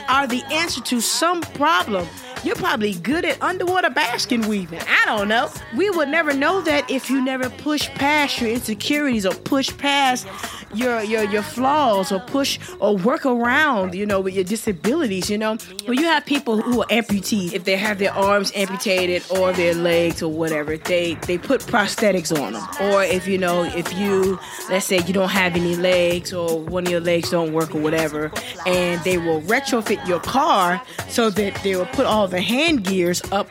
are 0.09 0.27
the 0.27 0.43
answer 0.53 0.81
to 0.83 1.01
some 1.01 1.41
problem. 1.41 2.07
You're 2.45 2.57
probably 2.57 2.95
good 2.95 3.25
at 3.25 3.41
underwater 3.43 3.91
basket 3.91 4.47
weaving. 4.47 4.81
I 4.81 5.05
don't 5.07 5.29
know. 5.29 5.51
We 5.77 5.91
would 5.91 6.09
never 6.09 6.33
know 6.33 6.61
that 6.63 6.91
if 6.91 7.11
you 7.11 7.23
never 7.25 7.51
push 7.51 7.89
past 7.91 8.41
your 8.41 8.51
insecurities 8.51 9.27
or 9.27 9.35
push 9.35 9.77
past 9.79 10.27
your 10.75 11.03
your 11.03 11.25
your 11.25 11.43
flaws 11.43 12.13
or 12.13 12.21
push 12.21 12.59
or 12.81 12.97
work 12.97 13.25
around, 13.25 13.95
you 13.95 14.07
know, 14.07 14.21
with 14.21 14.35
your 14.35 14.45
disabilities, 14.45 15.31
you 15.31 15.39
know. 15.39 15.57
When 15.87 15.99
you 15.99 16.05
have 16.05 16.27
people 16.27 16.61
who 16.61 16.83
are 16.83 16.87
amputees, 16.87 17.53
if 17.53 17.65
they 17.65 17.77
have 17.77 17.99
their 17.99 18.13
arms 18.13 18.53
amputated 18.55 19.25
or 19.31 19.53
their 19.53 19.75
legs 19.75 20.23
or 20.23 20.31
whatever, 20.31 20.77
they 20.77 21.15
they 21.27 21.39
put 21.39 21.63
prosthetics 21.63 22.37
on 22.39 22.53
them. 22.53 22.67
Or 22.93 23.03
if 23.03 23.27
you 23.27 23.39
know, 23.39 23.65
if 23.65 23.93
you 23.95 24.39
let's 24.71 24.87
say 24.87 24.99
you 25.07 25.13
don't 25.13 25.31
have 25.31 25.57
any 25.57 25.77
legs 25.77 26.33
or 26.33 26.61
one 26.61 26.87
of 26.87 26.91
your 26.93 27.01
legs 27.01 27.31
don't 27.31 27.53
work 27.53 27.75
or 27.75 27.81
whatever, 27.81 28.31
and 28.67 29.01
they 29.03 29.19
will 29.19 29.41
retrofit 29.43 30.07
your 30.07 30.21
car 30.21 30.81
so 31.09 31.31
that 31.31 31.55
they 31.63 31.77
will 31.77 31.87
put 31.87 32.07
all 32.07 32.29
hand 32.41 32.85
gears 32.85 33.23
up 33.33 33.51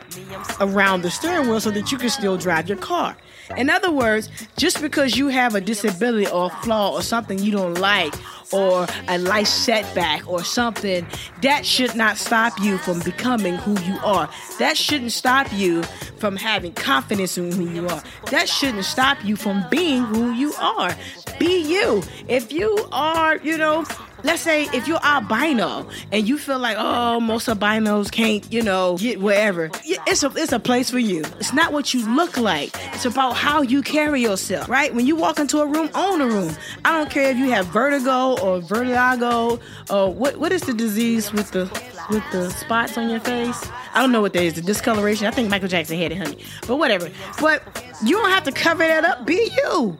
around 0.60 1.02
the 1.02 1.10
steering 1.10 1.48
wheel 1.48 1.60
so 1.60 1.70
that 1.70 1.92
you 1.92 1.98
can 1.98 2.10
still 2.10 2.36
drive 2.36 2.68
your 2.68 2.78
car. 2.78 3.16
In 3.56 3.70
other 3.70 3.92
words, 3.92 4.28
just 4.56 4.80
because 4.80 5.16
you 5.16 5.28
have 5.28 5.54
a 5.54 5.60
disability 5.60 6.26
or 6.26 6.46
a 6.46 6.62
flaw 6.62 6.92
or 6.92 7.02
something 7.02 7.38
you 7.38 7.52
don't 7.52 7.74
like 7.74 8.14
or 8.52 8.86
a 9.08 9.18
life 9.18 9.46
setback 9.46 10.28
or 10.28 10.42
something, 10.42 11.06
that 11.42 11.64
should 11.64 11.94
not 11.94 12.16
stop 12.16 12.58
you 12.60 12.78
from 12.78 13.00
becoming 13.00 13.54
who 13.54 13.78
you 13.82 13.98
are. 14.04 14.28
That 14.58 14.76
shouldn't 14.76 15.12
stop 15.12 15.52
you 15.52 15.82
from 16.18 16.36
having 16.36 16.72
confidence 16.72 17.38
in 17.38 17.52
who 17.52 17.68
you 17.68 17.88
are. 17.88 18.02
That 18.30 18.48
shouldn't 18.48 18.84
stop 18.84 19.24
you 19.24 19.36
from 19.36 19.64
being 19.70 20.02
who 20.04 20.32
you 20.32 20.52
are. 20.54 20.96
Be 21.38 21.58
you. 21.58 22.02
If 22.28 22.52
you 22.52 22.88
are, 22.90 23.36
you 23.38 23.58
know, 23.58 23.84
let's 24.24 24.42
say 24.42 24.64
if 24.72 24.88
you're 24.88 25.02
albino 25.04 25.88
and 26.12 26.28
you 26.28 26.38
feel 26.38 26.58
like, 26.58 26.76
oh, 26.78 27.20
most 27.20 27.48
albinos 27.48 28.10
can't, 28.10 28.50
you 28.52 28.62
know, 28.62 28.96
get 28.98 29.20
wherever, 29.20 29.70
it's 29.84 30.22
a, 30.22 30.32
it's 30.36 30.52
a 30.52 30.60
place 30.60 30.90
for 30.90 30.98
you. 30.98 31.20
It's 31.38 31.52
not 31.52 31.72
what 31.72 31.94
you 31.94 32.08
look 32.14 32.36
like. 32.36 32.70
It's 32.94 33.04
about 33.04 33.36
how 33.36 33.62
you 33.62 33.82
carry 33.82 34.20
yourself, 34.22 34.68
right? 34.68 34.94
When 34.94 35.06
you 35.06 35.16
walk 35.16 35.38
into 35.38 35.58
a 35.60 35.66
room, 35.66 35.90
own 35.94 36.20
a 36.20 36.26
room. 36.26 36.54
I 36.84 36.98
don't 36.98 37.10
care 37.10 37.30
if 37.30 37.36
you 37.36 37.50
have 37.50 37.66
vertigo 37.66 38.36
or 38.42 38.60
vertigo 38.60 39.60
or 39.90 40.12
what, 40.12 40.36
what 40.38 40.52
is 40.52 40.62
the 40.62 40.74
disease 40.74 41.32
with 41.32 41.50
the, 41.52 41.64
with 42.10 42.24
the 42.32 42.50
spots 42.50 42.96
on 42.98 43.08
your 43.08 43.20
face? 43.20 43.70
I 43.94 44.00
don't 44.00 44.12
know 44.12 44.20
what 44.20 44.32
that 44.34 44.42
is, 44.42 44.54
the 44.54 44.62
discoloration. 44.62 45.26
I 45.26 45.30
think 45.30 45.50
Michael 45.50 45.68
Jackson 45.68 45.98
had 45.98 46.12
it, 46.12 46.18
honey. 46.18 46.38
But 46.66 46.76
whatever. 46.76 47.10
But 47.40 47.62
you 48.04 48.16
don't 48.16 48.30
have 48.30 48.44
to 48.44 48.52
cover 48.52 48.86
that 48.86 49.04
up. 49.04 49.26
Be 49.26 49.50
you. 49.56 49.98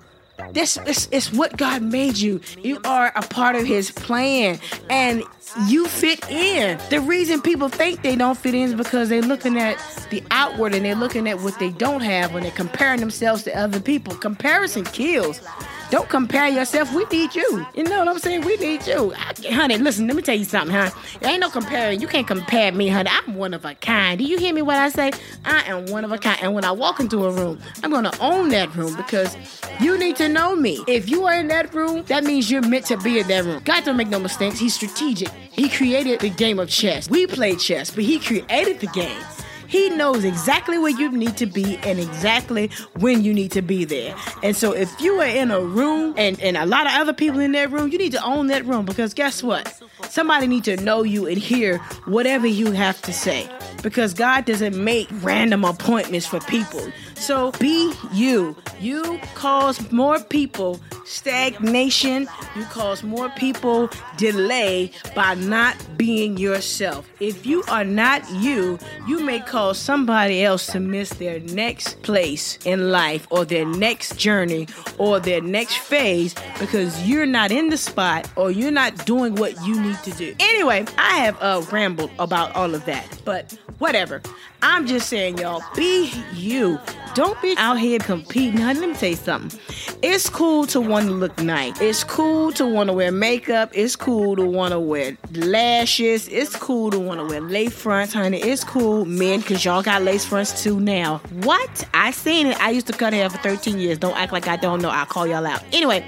This 0.52 0.78
is 1.09 1.33
what 1.33 1.57
God 1.57 1.83
made 1.83 2.16
you. 2.19 2.40
You 2.59 2.81
are 2.85 3.12
a 3.14 3.23
part 3.23 3.57
of 3.57 3.64
His 3.64 3.90
plan, 3.90 4.59
and 4.90 5.23
you 5.66 5.87
fit 5.87 6.28
in. 6.31 6.78
The 6.90 7.00
reason 7.00 7.40
people 7.40 7.69
think 7.69 8.02
they 8.02 8.16
don't 8.16 8.37
fit 8.37 8.55
in 8.55 8.62
is 8.62 8.75
because 8.75 9.09
they're 9.09 9.23
looking 9.23 9.59
at 9.59 9.78
the 10.11 10.23
outward 10.31 10.75
and 10.75 10.85
they're 10.85 10.95
looking 10.95 11.28
at 11.28 11.40
what 11.40 11.59
they 11.59 11.71
don't 11.71 12.02
have 12.02 12.35
when 12.35 12.43
they're 12.43 12.52
comparing 12.52 13.00
themselves 13.00 13.43
to 13.45 13.59
other 13.59 13.81
people. 13.81 14.14
Comparison 14.14 14.85
kills. 14.85 15.40
Don't 15.90 16.09
compare 16.09 16.49
yourself. 16.49 16.93
We 16.93 17.05
need 17.07 17.35
you. 17.35 17.66
You 17.75 17.85
know 17.85 18.00
what 18.00 18.09
I'm 18.09 18.19
saying? 18.19 18.43
We 18.43 18.57
need 18.57 18.87
you. 18.87 19.14
I, 19.14 19.52
honey, 19.52 19.78
listen, 19.78 20.07
let 20.07 20.16
me 20.16 20.23
tell 20.23 20.35
you 20.35 20.45
something, 20.45 20.75
huh? 20.75 20.90
There 21.21 21.31
ain't 21.31 21.40
no 21.40 21.49
comparing. 21.49 22.00
You 22.00 22.09
can't 22.09 22.26
compare 22.26 22.73
me, 22.73 22.88
honey. 22.88 23.11
I'm 23.12 23.35
one 23.35 23.55
of 23.55 23.64
a 23.64 23.75
kind. 23.75 24.19
Do 24.19 24.25
you 24.25 24.37
hear 24.37 24.52
me 24.52 24.62
what 24.62 24.76
I 24.76 24.88
say? 24.88 25.12
I 25.45 25.62
am 25.66 25.87
one 25.87 26.05
of 26.05 26.11
a 26.11 26.19
kind. 26.19 26.38
And 26.43 26.55
when 26.55 26.64
I 26.64 26.73
walk 26.73 26.99
into 26.99 27.25
a 27.25 27.31
room, 27.31 27.61
I'm 27.83 27.90
going 27.90 28.05
to 28.05 28.19
own 28.21 28.49
that 28.49 28.75
room 28.75 28.97
because 28.97 29.37
you 29.81 29.97
need 29.99 30.16
to 30.16 30.28
know 30.28 30.57
me. 30.57 30.83
If 30.88 31.09
you 31.09 31.25
are 31.25 31.35
in 31.35 31.49
that 31.49 31.73
room, 31.73 32.02
that 32.07 32.25
means 32.25 32.50
you're 32.50 32.66
meant 32.66 32.87
to 32.87 32.97
be 32.97 33.21
in 33.21 33.28
that 33.28 33.45
room. 33.45 33.62
God 33.64 33.85
don't 33.85 33.97
make 33.97 34.09
no 34.09 34.19
mistakes. 34.19 34.59
He's 34.59 34.75
strategic. 34.75 35.28
He 35.28 35.69
created 35.69 36.21
the 36.21 36.31
game 36.31 36.59
of 36.59 36.69
chess. 36.69 37.09
We 37.09 37.26
play 37.26 37.55
chess, 37.55 37.90
but 37.90 38.05
he 38.05 38.19
created 38.19 38.81
the 38.81 38.88
game. 38.88 39.23
He 39.68 39.90
knows 39.90 40.25
exactly 40.25 40.78
where 40.78 40.90
you 40.90 41.11
need 41.11 41.37
to 41.38 41.46
be 41.46 41.78
and 41.78 41.99
exactly 41.99 42.70
when 42.99 43.23
you 43.23 43.32
need 43.35 43.52
to 43.52 43.62
be 43.62 43.85
there. 43.85 44.14
And 44.42 44.56
so 44.56 44.73
if 44.73 45.00
you 45.00 45.20
are 45.20 45.26
in 45.26 45.50
a 45.50 45.61
room 45.61 46.14
and, 46.16 46.40
and 46.40 46.56
a 46.56 46.66
lot 46.66 46.87
of 46.87 46.92
other 46.94 47.12
people 47.12 47.40
in 47.40 47.52
that 47.52 47.70
room, 47.70 47.90
you 47.90 47.99
need 47.99 48.12
to 48.12 48.25
own 48.25 48.49
that 48.49 48.64
room 48.64 48.85
because 48.85 49.14
guess 49.14 49.42
what? 49.42 49.80
Somebody 50.08 50.46
needs 50.46 50.66
to 50.66 50.76
know 50.76 51.02
you 51.02 51.26
and 51.26 51.37
hear 51.38 51.78
whatever 52.06 52.46
you 52.46 52.73
have 52.73 53.00
to 53.02 53.12
say. 53.12 53.49
Because 53.82 54.14
God 54.14 54.44
doesn't 54.44 54.82
make 54.82 55.08
random 55.23 55.64
appointments 55.64 56.26
for 56.26 56.40
people. 56.40 56.80
So 57.16 57.50
be 57.52 57.92
you. 58.12 58.56
You 58.78 59.18
cause 59.35 59.90
more 59.90 60.20
people 60.20 60.80
stagnation. 61.06 62.28
You 62.54 62.64
cause 62.64 63.02
more 63.02 63.30
people 63.30 63.88
delay 64.16 64.90
by 65.14 65.35
not 65.35 65.76
being 65.96 66.37
yourself. 66.37 67.08
If 67.20 67.46
you 67.46 67.62
are 67.68 67.85
not 67.85 68.28
you, 68.32 68.78
you 69.06 69.20
may 69.20 69.40
cause 69.40 69.78
somebody 69.78 70.44
else 70.44 70.66
to 70.68 70.80
miss 70.80 71.11
their 71.11 71.40
next 71.40 72.02
place 72.02 72.58
in 72.64 72.90
life 72.90 73.26
or 73.30 73.44
their 73.44 73.64
next 73.64 74.18
journey 74.18 74.68
or 74.99 75.18
their 75.18 75.40
next 75.40 75.78
phase 75.78 76.35
because 76.58 77.08
you're 77.08 77.26
not 77.26 77.50
in 77.50 77.70
the 77.70 77.76
spot 77.76 78.28
or 78.37 78.50
you're 78.50 78.70
not 78.70 79.06
doing 79.06 79.35
what 79.37 79.54
you 79.64 79.80
need 79.80 79.99
to 80.02 80.11
do. 80.12 80.35
Anyway, 80.38 80.85
I 80.99 81.18
have 81.18 81.40
uh, 81.40 81.62
rambled 81.73 82.11
about 82.18 82.54
all 82.54 82.75
of 82.75 82.85
that, 82.85 83.20
but 83.25 83.56
whatever. 83.78 84.20
I'm 84.62 84.87
just 84.87 85.08
saying, 85.08 85.38
y'all, 85.38 85.62
be 85.75 86.12
you. 86.35 86.78
Don't 87.16 87.40
be 87.40 87.54
out 87.56 87.78
here 87.78 87.99
competing. 87.99 88.61
Honey, 88.61 88.78
let 88.78 88.90
me 88.90 88.94
tell 88.94 89.08
you 89.08 89.16
something. 89.16 89.58
It's 90.02 90.28
cool 90.28 90.66
to 90.66 90.82
want 90.82 91.06
to 91.06 91.12
look 91.12 91.38
nice. 91.38 91.80
It's 91.80 92.04
cool 92.04 92.52
to 92.52 92.66
want 92.66 92.90
to 92.90 92.92
wear 92.92 93.11
makeup. 93.11 93.70
It's 93.73 93.96
cool 93.96 94.37
to 94.37 94.44
want 94.44 94.73
to 94.73 94.78
wear 94.78 95.16
lashes. 95.32 96.28
It's 96.28 96.54
cool 96.54 96.90
to 96.90 96.99
want 96.99 97.20
to 97.20 97.25
wear 97.25 97.40
lace 97.40 97.73
fronts, 97.73 98.12
honey. 98.12 98.42
It's 98.42 98.62
cool, 98.64 99.06
men, 99.06 99.40
because 99.40 99.64
y'all 99.64 99.82
got 99.82 100.02
lace 100.02 100.26
fronts 100.26 100.62
too 100.62 100.78
now. 100.78 101.23
What? 101.40 101.88
I 101.94 102.11
seen 102.11 102.49
it. 102.49 102.61
I 102.61 102.68
used 102.68 102.87
to 102.88 102.92
cut 102.92 103.14
hair 103.14 103.30
for 103.30 103.38
13 103.38 103.78
years. 103.78 103.96
Don't 103.96 104.14
act 104.14 104.35
like 104.35 104.46
I 104.46 104.56
don't 104.56 104.82
know. 104.82 104.90
I'll 104.90 105.06
call 105.06 105.26
y'all 105.26 105.46
out. 105.46 105.64
Anyway, 105.73 106.06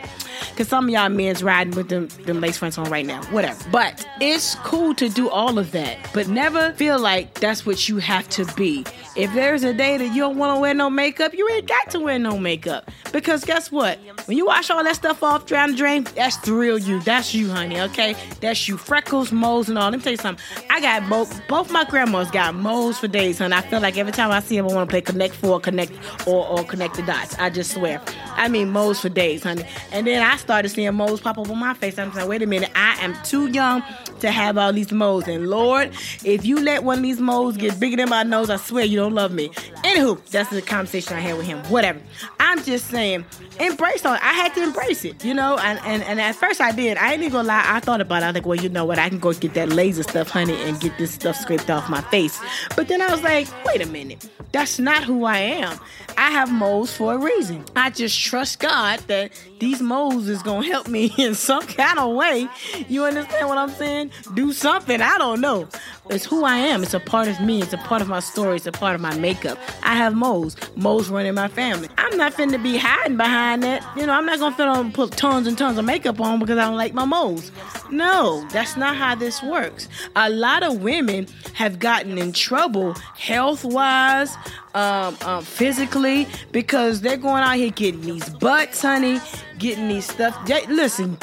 because 0.51 0.69
some 0.69 0.85
of 0.85 0.91
y'all 0.91 1.09
men's 1.09 1.43
riding 1.43 1.75
with 1.75 1.89
them, 1.89 2.09
them 2.25 2.41
lace 2.41 2.59
fronts 2.59 2.79
on 2.79 2.91
right 2.91 3.07
now. 3.07 3.23
Whatever. 3.27 3.63
But 3.71 4.07
it's 4.21 4.55
cool 4.57 4.95
to 4.95 5.09
do 5.09 5.29
all 5.29 5.59
of 5.59 5.73
that. 5.73 5.99
But 6.13 6.29
never 6.29 6.73
feel 6.73 6.99
like 6.99 7.35
that's 7.35 7.65
what 7.65 7.89
you 7.89 7.99
have 7.99 8.29
to 8.31 8.45
be. 8.55 8.85
If 9.17 9.33
there's 9.35 9.65
a 9.65 9.75
day 9.75 9.97
that 9.97 10.15
you 10.15 10.23
don't 10.23 10.39
want 10.39 10.57
to 10.57 10.61
wear 10.61 10.75
no 10.75 10.89
makeup, 10.89 11.35
you 11.35 11.49
ain't 11.51 11.67
got 11.67 11.91
to 11.91 12.01
wear 12.01 12.19
no 12.19 12.39
makeup. 12.39 12.91
Because 13.13 13.45
guess 13.45 13.73
what? 13.73 13.99
When 14.27 14.37
you 14.37 14.47
wash 14.47 14.71
all 14.71 14.85
that 14.85 14.95
stuff 14.95 15.23
off 15.23 15.47
down 15.47 15.73
the 15.73 15.77
drain, 15.77 16.05
that's 16.15 16.37
the 16.39 16.53
real 16.53 16.79
you. 16.79 17.01
That's 17.01 17.35
you, 17.35 17.51
honey, 17.51 17.81
okay? 17.81 18.15
That's 18.41 18.69
you. 18.69 18.77
Freckles, 18.77 19.33
moles, 19.33 19.69
and 19.69 19.79
all. 19.79 19.91
Let 19.91 19.99
me 19.99 20.03
tell 20.03 20.13
you 20.13 20.19
something. 20.19 20.45
I 20.71 20.81
got 20.81 21.09
both, 21.09 21.41
both 21.49 21.73
my 21.73 21.85
grandmas 21.85 22.31
got 22.31 22.55
moles 22.55 22.99
for 22.99 23.09
days, 23.09 23.39
honey. 23.39 23.55
I 23.55 23.63
feel 23.63 23.81
like 23.81 23.97
every 23.97 24.13
time 24.13 24.31
I 24.31 24.41
see 24.41 24.57
them, 24.57 24.69
I 24.69 24.75
want 24.75 24.89
to 24.89 24.93
play 24.93 25.01
Connect 25.01 25.35
Four, 25.35 25.59
Connect, 25.61 25.93
or, 26.27 26.47
or 26.47 26.63
Connect 26.65 26.95
the 26.95 27.03
Dots. 27.03 27.37
I 27.39 27.51
just 27.51 27.73
swear. 27.73 28.01
I 28.37 28.49
mean, 28.49 28.71
moles 28.71 29.01
for 29.01 29.09
days, 29.09 29.43
honey. 29.43 29.65
And 29.91 30.07
then 30.07 30.23
I 30.23 30.28
started 30.37 30.69
seeing 30.69 30.95
moles 30.95 31.21
pop 31.21 31.39
up 31.39 31.49
on 31.49 31.59
my 31.59 31.75
face. 31.75 31.99
I'm 31.99 32.13
like, 32.15 32.29
wait 32.29 32.43
a 32.43 32.47
minute, 32.47 32.71
I 32.75 32.97
am 33.01 33.15
too 33.25 33.49
young 33.49 33.83
to 34.21 34.31
have 34.31 34.59
all 34.59 34.73
these 34.73 34.93
moles. 34.93 35.27
And 35.29 35.49
Lord, 35.49 35.93
if 36.25 36.45
you 36.45 36.61
let 36.61 36.85
one 36.85 36.99
of 36.99 37.03
these 37.03 37.21
moles 37.21 37.57
get 37.57 37.79
bigger 37.79 37.97
than 37.97 38.09
my 38.09 38.23
nose, 38.23 38.51
I 38.51 38.57
swear 38.57 38.85
you 38.85 38.99
don't 38.99 39.15
love 39.15 39.33
me. 39.33 39.49
Anywho, 39.85 40.25
that's 40.27 40.51
the 40.51 40.63
conversation 40.63 41.15
I 41.15 41.21
had 41.21 41.37
with 41.37 41.47
him. 41.47 41.59
Whatever. 41.65 42.01
I'm 42.41 42.63
just 42.63 42.89
saying, 42.89 43.25
embrace 43.61 44.05
all. 44.05 44.15
I 44.15 44.33
had 44.33 44.55
to 44.55 44.63
embrace 44.63 45.05
it, 45.05 45.25
you 45.25 45.35
know. 45.35 45.59
And 45.59 45.79
and, 45.85 46.03
and 46.03 46.21
at 46.21 46.35
first 46.35 46.61
I 46.61 46.73
did. 46.73 46.97
I 46.99 47.13
ain't 47.13 47.21
even 47.21 47.33
gonna 47.33 47.49
lie. 47.49 47.65
I 47.65 47.81
thought 47.81 48.01
about 48.01 48.23
it. 48.23 48.27
I 48.27 48.29
was 48.29 48.35
like, 48.35 48.47
well, 48.47 48.59
you 48.59 48.69
know 48.69 48.85
what? 48.85 48.99
I 48.99 49.09
can 49.09 49.19
go 49.19 49.33
get 49.33 49.55
that 49.55 49.69
laser 49.69 50.03
stuff, 50.03 50.31
honey, 50.31 50.55
and 50.63 50.81
get 50.81 50.97
this 50.99 51.13
stuff 51.13 51.37
scraped 51.37 51.71
off 51.71 51.89
my 51.89 52.01
face. 52.03 52.41
But 52.77 52.89
then 52.89 53.01
I 53.01 53.11
was 53.11 53.23
like, 53.23 53.49
wait 53.65 53.81
a 53.83 53.87
minute. 53.87 54.29
That's 54.53 54.79
not 54.79 55.05
who 55.05 55.25
I 55.25 55.39
am. 55.39 55.79
I 56.17 56.31
have 56.31 56.51
moles 56.51 56.93
for 56.93 57.15
a 57.15 57.19
reason. 57.19 57.65
I 57.77 57.91
just 57.91 58.19
trust 58.19 58.59
God 58.61 58.99
that 59.07 59.31
these 59.61 59.81
moles 59.81 60.18
is 60.27 60.43
gonna 60.43 60.67
help 60.67 60.89
me 60.89 61.13
in 61.19 61.35
some 61.35 61.63
kind 61.67 61.99
of 61.99 62.15
way. 62.17 62.49
You 62.89 63.05
understand 63.05 63.49
what 63.49 63.59
I'm 63.59 63.71
saying? 63.71 64.11
Do 64.35 64.53
something. 64.53 65.01
I 65.01 65.19
don't 65.19 65.41
know. 65.41 65.69
It's 66.11 66.25
who 66.25 66.45
I 66.45 66.57
am. 66.57 66.83
It's 66.83 66.95
a 66.95 67.01
part 67.01 67.29
of 67.29 67.39
me. 67.41 67.61
It's 67.61 67.75
a 67.75 67.79
part 67.79 68.01
of 68.01 68.09
my 68.09 68.21
story. 68.21 68.57
It's 68.57 68.67
a 68.67 68.73
part 68.73 68.95
of 68.95 69.01
my 69.01 69.15
makeup. 69.19 69.59
I 69.83 69.95
have 69.95 70.15
moles. 70.15 70.57
Moles 70.75 71.11
run 71.11 71.27
in 71.27 71.35
my 71.35 71.49
family. 71.49 71.89
I'm 71.99 72.17
not 72.17 72.33
finna 72.33 72.63
be 72.63 72.79
hiding 72.79 73.19
behind 73.19 73.63
that. 73.63 73.85
You 73.97 74.07
know, 74.07 74.15
I'm 74.15 74.25
not 74.25 74.39
gonna 74.39 74.57
finna 74.57 74.95
put 74.95 75.13
tons 75.13 75.47
and 75.47 75.59
tons 75.59 75.77
of 75.79 75.85
makeup 75.85 76.21
on 76.21 76.39
because 76.39 76.59
I 76.59 76.65
don't 76.65 76.77
like 76.77 76.95
my 76.95 77.05
moles. 77.05 77.53
No, 77.91 78.47
that's 78.51 78.77
not 78.77 78.97
how 78.97 79.15
this 79.15 79.43
works. 79.43 79.89
A 80.17 80.31
lot 80.31 80.63
of 80.63 80.83
women 80.83 81.27
have 81.53 81.79
gotten 81.79 82.17
in 82.17 82.33
trouble 82.33 82.95
health 83.17 83.65
wise, 83.65 84.35
um, 84.79 85.17
um, 85.25 85.43
physically, 85.45 86.27
because 86.53 87.01
they're 87.01 87.17
going 87.17 87.43
out 87.43 87.57
here 87.57 87.71
getting 87.71 88.01
these 88.03 88.29
butts, 88.29 88.81
honey, 88.83 89.21
getting 89.59 89.89
these 89.89 90.07
stuff. 90.07 90.35
They- 90.47 90.67
listen, 90.67 91.19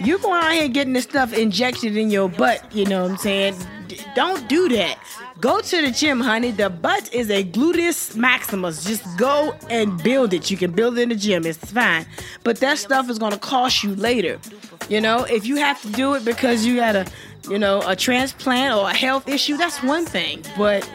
you're 0.00 0.18
going 0.18 0.42
out 0.42 0.52
here 0.52 0.68
getting 0.68 0.94
this 0.94 1.04
stuff 1.04 1.32
injected 1.32 1.96
in 1.96 2.10
your 2.10 2.28
butt, 2.28 2.60
you 2.72 2.86
know 2.86 3.02
what 3.02 3.10
I'm 3.12 3.16
saying? 3.18 3.54
D- 3.88 4.00
don't 4.14 4.48
do 4.48 4.68
that. 4.70 4.96
Go 5.40 5.60
to 5.60 5.82
the 5.82 5.90
gym, 5.90 6.20
honey. 6.20 6.52
The 6.52 6.70
butt 6.70 7.12
is 7.12 7.28
a 7.28 7.44
gluteus 7.44 8.16
maximus. 8.16 8.84
Just 8.84 9.04
go 9.18 9.54
and 9.68 10.02
build 10.02 10.32
it. 10.32 10.50
You 10.50 10.56
can 10.56 10.70
build 10.70 10.96
it 10.96 11.02
in 11.02 11.08
the 11.10 11.16
gym. 11.16 11.44
It's 11.44 11.58
fine. 11.72 12.06
But 12.44 12.60
that 12.60 12.78
stuff 12.78 13.10
is 13.10 13.18
going 13.18 13.32
to 13.32 13.38
cost 13.38 13.84
you 13.84 13.94
later. 13.94 14.38
You 14.88 15.00
know, 15.02 15.24
if 15.24 15.44
you 15.44 15.56
have 15.56 15.82
to 15.82 15.90
do 15.90 16.14
it 16.14 16.24
because 16.24 16.64
you 16.64 16.76
got 16.76 16.96
a, 16.96 17.04
you 17.50 17.58
know, 17.58 17.82
a 17.86 17.94
transplant 17.94 18.74
or 18.74 18.88
a 18.88 18.94
health 18.94 19.28
issue, 19.28 19.56
that's 19.58 19.82
one 19.82 20.06
thing. 20.06 20.42
But 20.56 20.88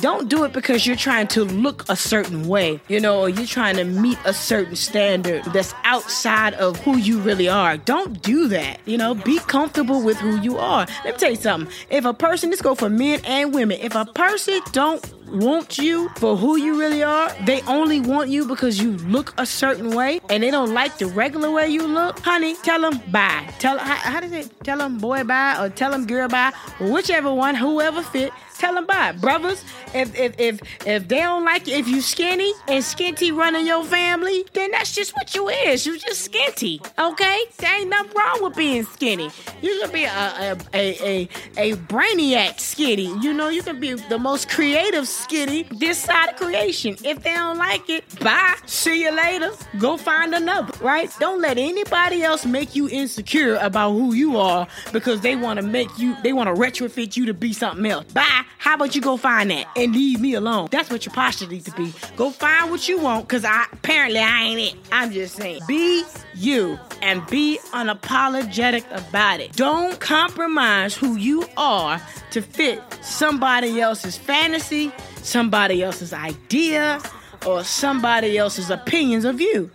don't 0.00 0.28
do 0.28 0.44
it 0.44 0.52
because 0.52 0.86
you're 0.86 0.96
trying 0.96 1.26
to 1.28 1.44
look 1.44 1.84
a 1.88 1.96
certain 1.96 2.46
way, 2.48 2.80
you 2.88 3.00
know, 3.00 3.20
or 3.20 3.28
you're 3.28 3.46
trying 3.46 3.76
to 3.76 3.84
meet 3.84 4.18
a 4.24 4.32
certain 4.32 4.76
standard 4.76 5.44
that's 5.46 5.74
outside 5.84 6.54
of 6.54 6.78
who 6.80 6.96
you 6.96 7.18
really 7.20 7.48
are. 7.48 7.76
Don't 7.76 8.20
do 8.22 8.48
that. 8.48 8.80
You 8.86 8.98
know, 8.98 9.14
be 9.14 9.38
comfortable 9.40 10.02
with 10.02 10.16
who 10.18 10.40
you 10.40 10.58
are. 10.58 10.86
Let 11.04 11.14
me 11.14 11.18
tell 11.18 11.30
you 11.30 11.36
something. 11.36 11.72
If 11.90 12.04
a 12.04 12.14
person, 12.14 12.50
this 12.50 12.62
go 12.62 12.74
for 12.74 12.88
men 12.88 13.20
and 13.24 13.54
women, 13.54 13.78
if 13.80 13.94
a 13.94 14.04
person 14.04 14.60
don't 14.72 15.04
want 15.28 15.78
you 15.78 16.08
for 16.16 16.36
who 16.36 16.56
you 16.56 16.78
really 16.78 17.02
are, 17.02 17.32
they 17.44 17.60
only 17.62 18.00
want 18.00 18.30
you 18.30 18.46
because 18.46 18.80
you 18.80 18.92
look 18.98 19.34
a 19.38 19.46
certain 19.46 19.94
way 19.94 20.20
and 20.30 20.42
they 20.42 20.50
don't 20.50 20.72
like 20.72 20.98
the 20.98 21.06
regular 21.06 21.50
way 21.50 21.68
you 21.68 21.86
look, 21.86 22.18
honey, 22.20 22.54
tell 22.62 22.80
them 22.80 23.00
bye. 23.10 23.52
Tell 23.58 23.78
how, 23.78 23.96
how 23.96 24.20
does 24.20 24.32
it 24.32 24.48
tell 24.64 24.78
them 24.78 24.98
boy 24.98 25.24
bye 25.24 25.56
or 25.60 25.68
tell 25.68 25.90
them 25.90 26.06
girl 26.06 26.28
bye, 26.28 26.52
whichever 26.80 27.32
one, 27.32 27.54
whoever 27.54 28.02
fit. 28.02 28.32
Tell 28.58 28.74
them 28.74 28.86
bye, 28.86 29.12
brothers. 29.12 29.64
If 29.94 30.18
if 30.18 30.38
if 30.38 30.60
if 30.86 31.08
they 31.08 31.18
don't 31.18 31.44
like 31.44 31.66
you, 31.66 31.76
if 31.76 31.88
you 31.88 32.00
skinny 32.00 32.52
and 32.68 32.82
skinty 32.82 33.36
running 33.36 33.66
your 33.66 33.84
family, 33.84 34.44
then 34.54 34.70
that's 34.70 34.94
just 34.94 35.14
what 35.14 35.34
you 35.34 35.48
is. 35.48 35.84
You 35.86 35.98
just 35.98 36.30
skinty, 36.30 36.80
okay? 36.98 37.44
There 37.58 37.80
ain't 37.80 37.90
nothing 37.90 38.12
wrong 38.16 38.42
with 38.42 38.56
being 38.56 38.84
skinny. 38.84 39.30
You 39.60 39.78
can 39.82 39.92
be 39.92 40.04
a 40.04 40.10
a 40.10 40.56
a 40.74 40.86
a, 41.02 41.28
a 41.58 41.76
brainiac 41.76 42.58
skinny. 42.60 43.14
You 43.20 43.32
know, 43.34 43.48
you 43.48 43.62
can 43.62 43.78
be 43.78 43.94
the 43.94 44.18
most 44.18 44.48
creative 44.48 45.06
skinny 45.06 45.64
this 45.78 45.98
side 45.98 46.30
of 46.30 46.36
creation. 46.36 46.96
If 47.04 47.22
they 47.22 47.34
don't 47.34 47.58
like 47.58 47.88
it, 47.90 48.04
bye. 48.20 48.56
See 48.66 49.02
you 49.02 49.10
later. 49.14 49.50
Go 49.78 49.96
find 49.96 50.34
another. 50.34 50.72
Right? 50.82 51.10
Don't 51.20 51.40
let 51.40 51.58
anybody 51.58 52.22
else 52.22 52.46
make 52.46 52.74
you 52.74 52.88
insecure 52.88 53.56
about 53.56 53.92
who 53.92 54.14
you 54.14 54.38
are 54.38 54.66
because 54.92 55.20
they 55.20 55.36
want 55.36 55.60
to 55.60 55.66
make 55.66 55.98
you. 55.98 56.16
They 56.22 56.32
want 56.32 56.48
to 56.48 56.60
retrofit 56.60 57.16
you 57.16 57.26
to 57.26 57.34
be 57.34 57.52
something 57.52 57.86
else. 57.86 58.10
Bye. 58.12 58.45
How 58.58 58.74
about 58.74 58.94
you 58.94 59.00
go 59.00 59.16
find 59.16 59.50
that 59.50 59.66
and 59.76 59.94
leave 59.94 60.20
me 60.20 60.34
alone? 60.34 60.68
That's 60.70 60.90
what 60.90 61.06
your 61.06 61.14
posture 61.14 61.46
needs 61.46 61.66
to 61.66 61.72
be. 61.72 61.92
Go 62.16 62.30
find 62.30 62.70
what 62.70 62.88
you 62.88 62.98
want, 62.98 63.28
cause 63.28 63.44
I 63.44 63.66
apparently 63.72 64.18
I 64.18 64.42
ain't 64.42 64.60
it. 64.60 64.80
I'm 64.90 65.12
just 65.12 65.36
saying. 65.36 65.60
Be 65.68 66.04
you 66.34 66.78
and 67.02 67.26
be 67.28 67.58
unapologetic 67.72 68.84
about 68.90 69.40
it. 69.40 69.52
Don't 69.52 69.98
compromise 70.00 70.96
who 70.96 71.16
you 71.16 71.44
are 71.56 72.00
to 72.30 72.42
fit 72.42 72.82
somebody 73.02 73.80
else's 73.80 74.16
fantasy, 74.16 74.92
somebody 75.22 75.82
else's 75.82 76.12
idea, 76.12 77.00
or 77.46 77.62
somebody 77.62 78.36
else's 78.36 78.70
opinions 78.70 79.24
of 79.24 79.40
you. 79.40 79.70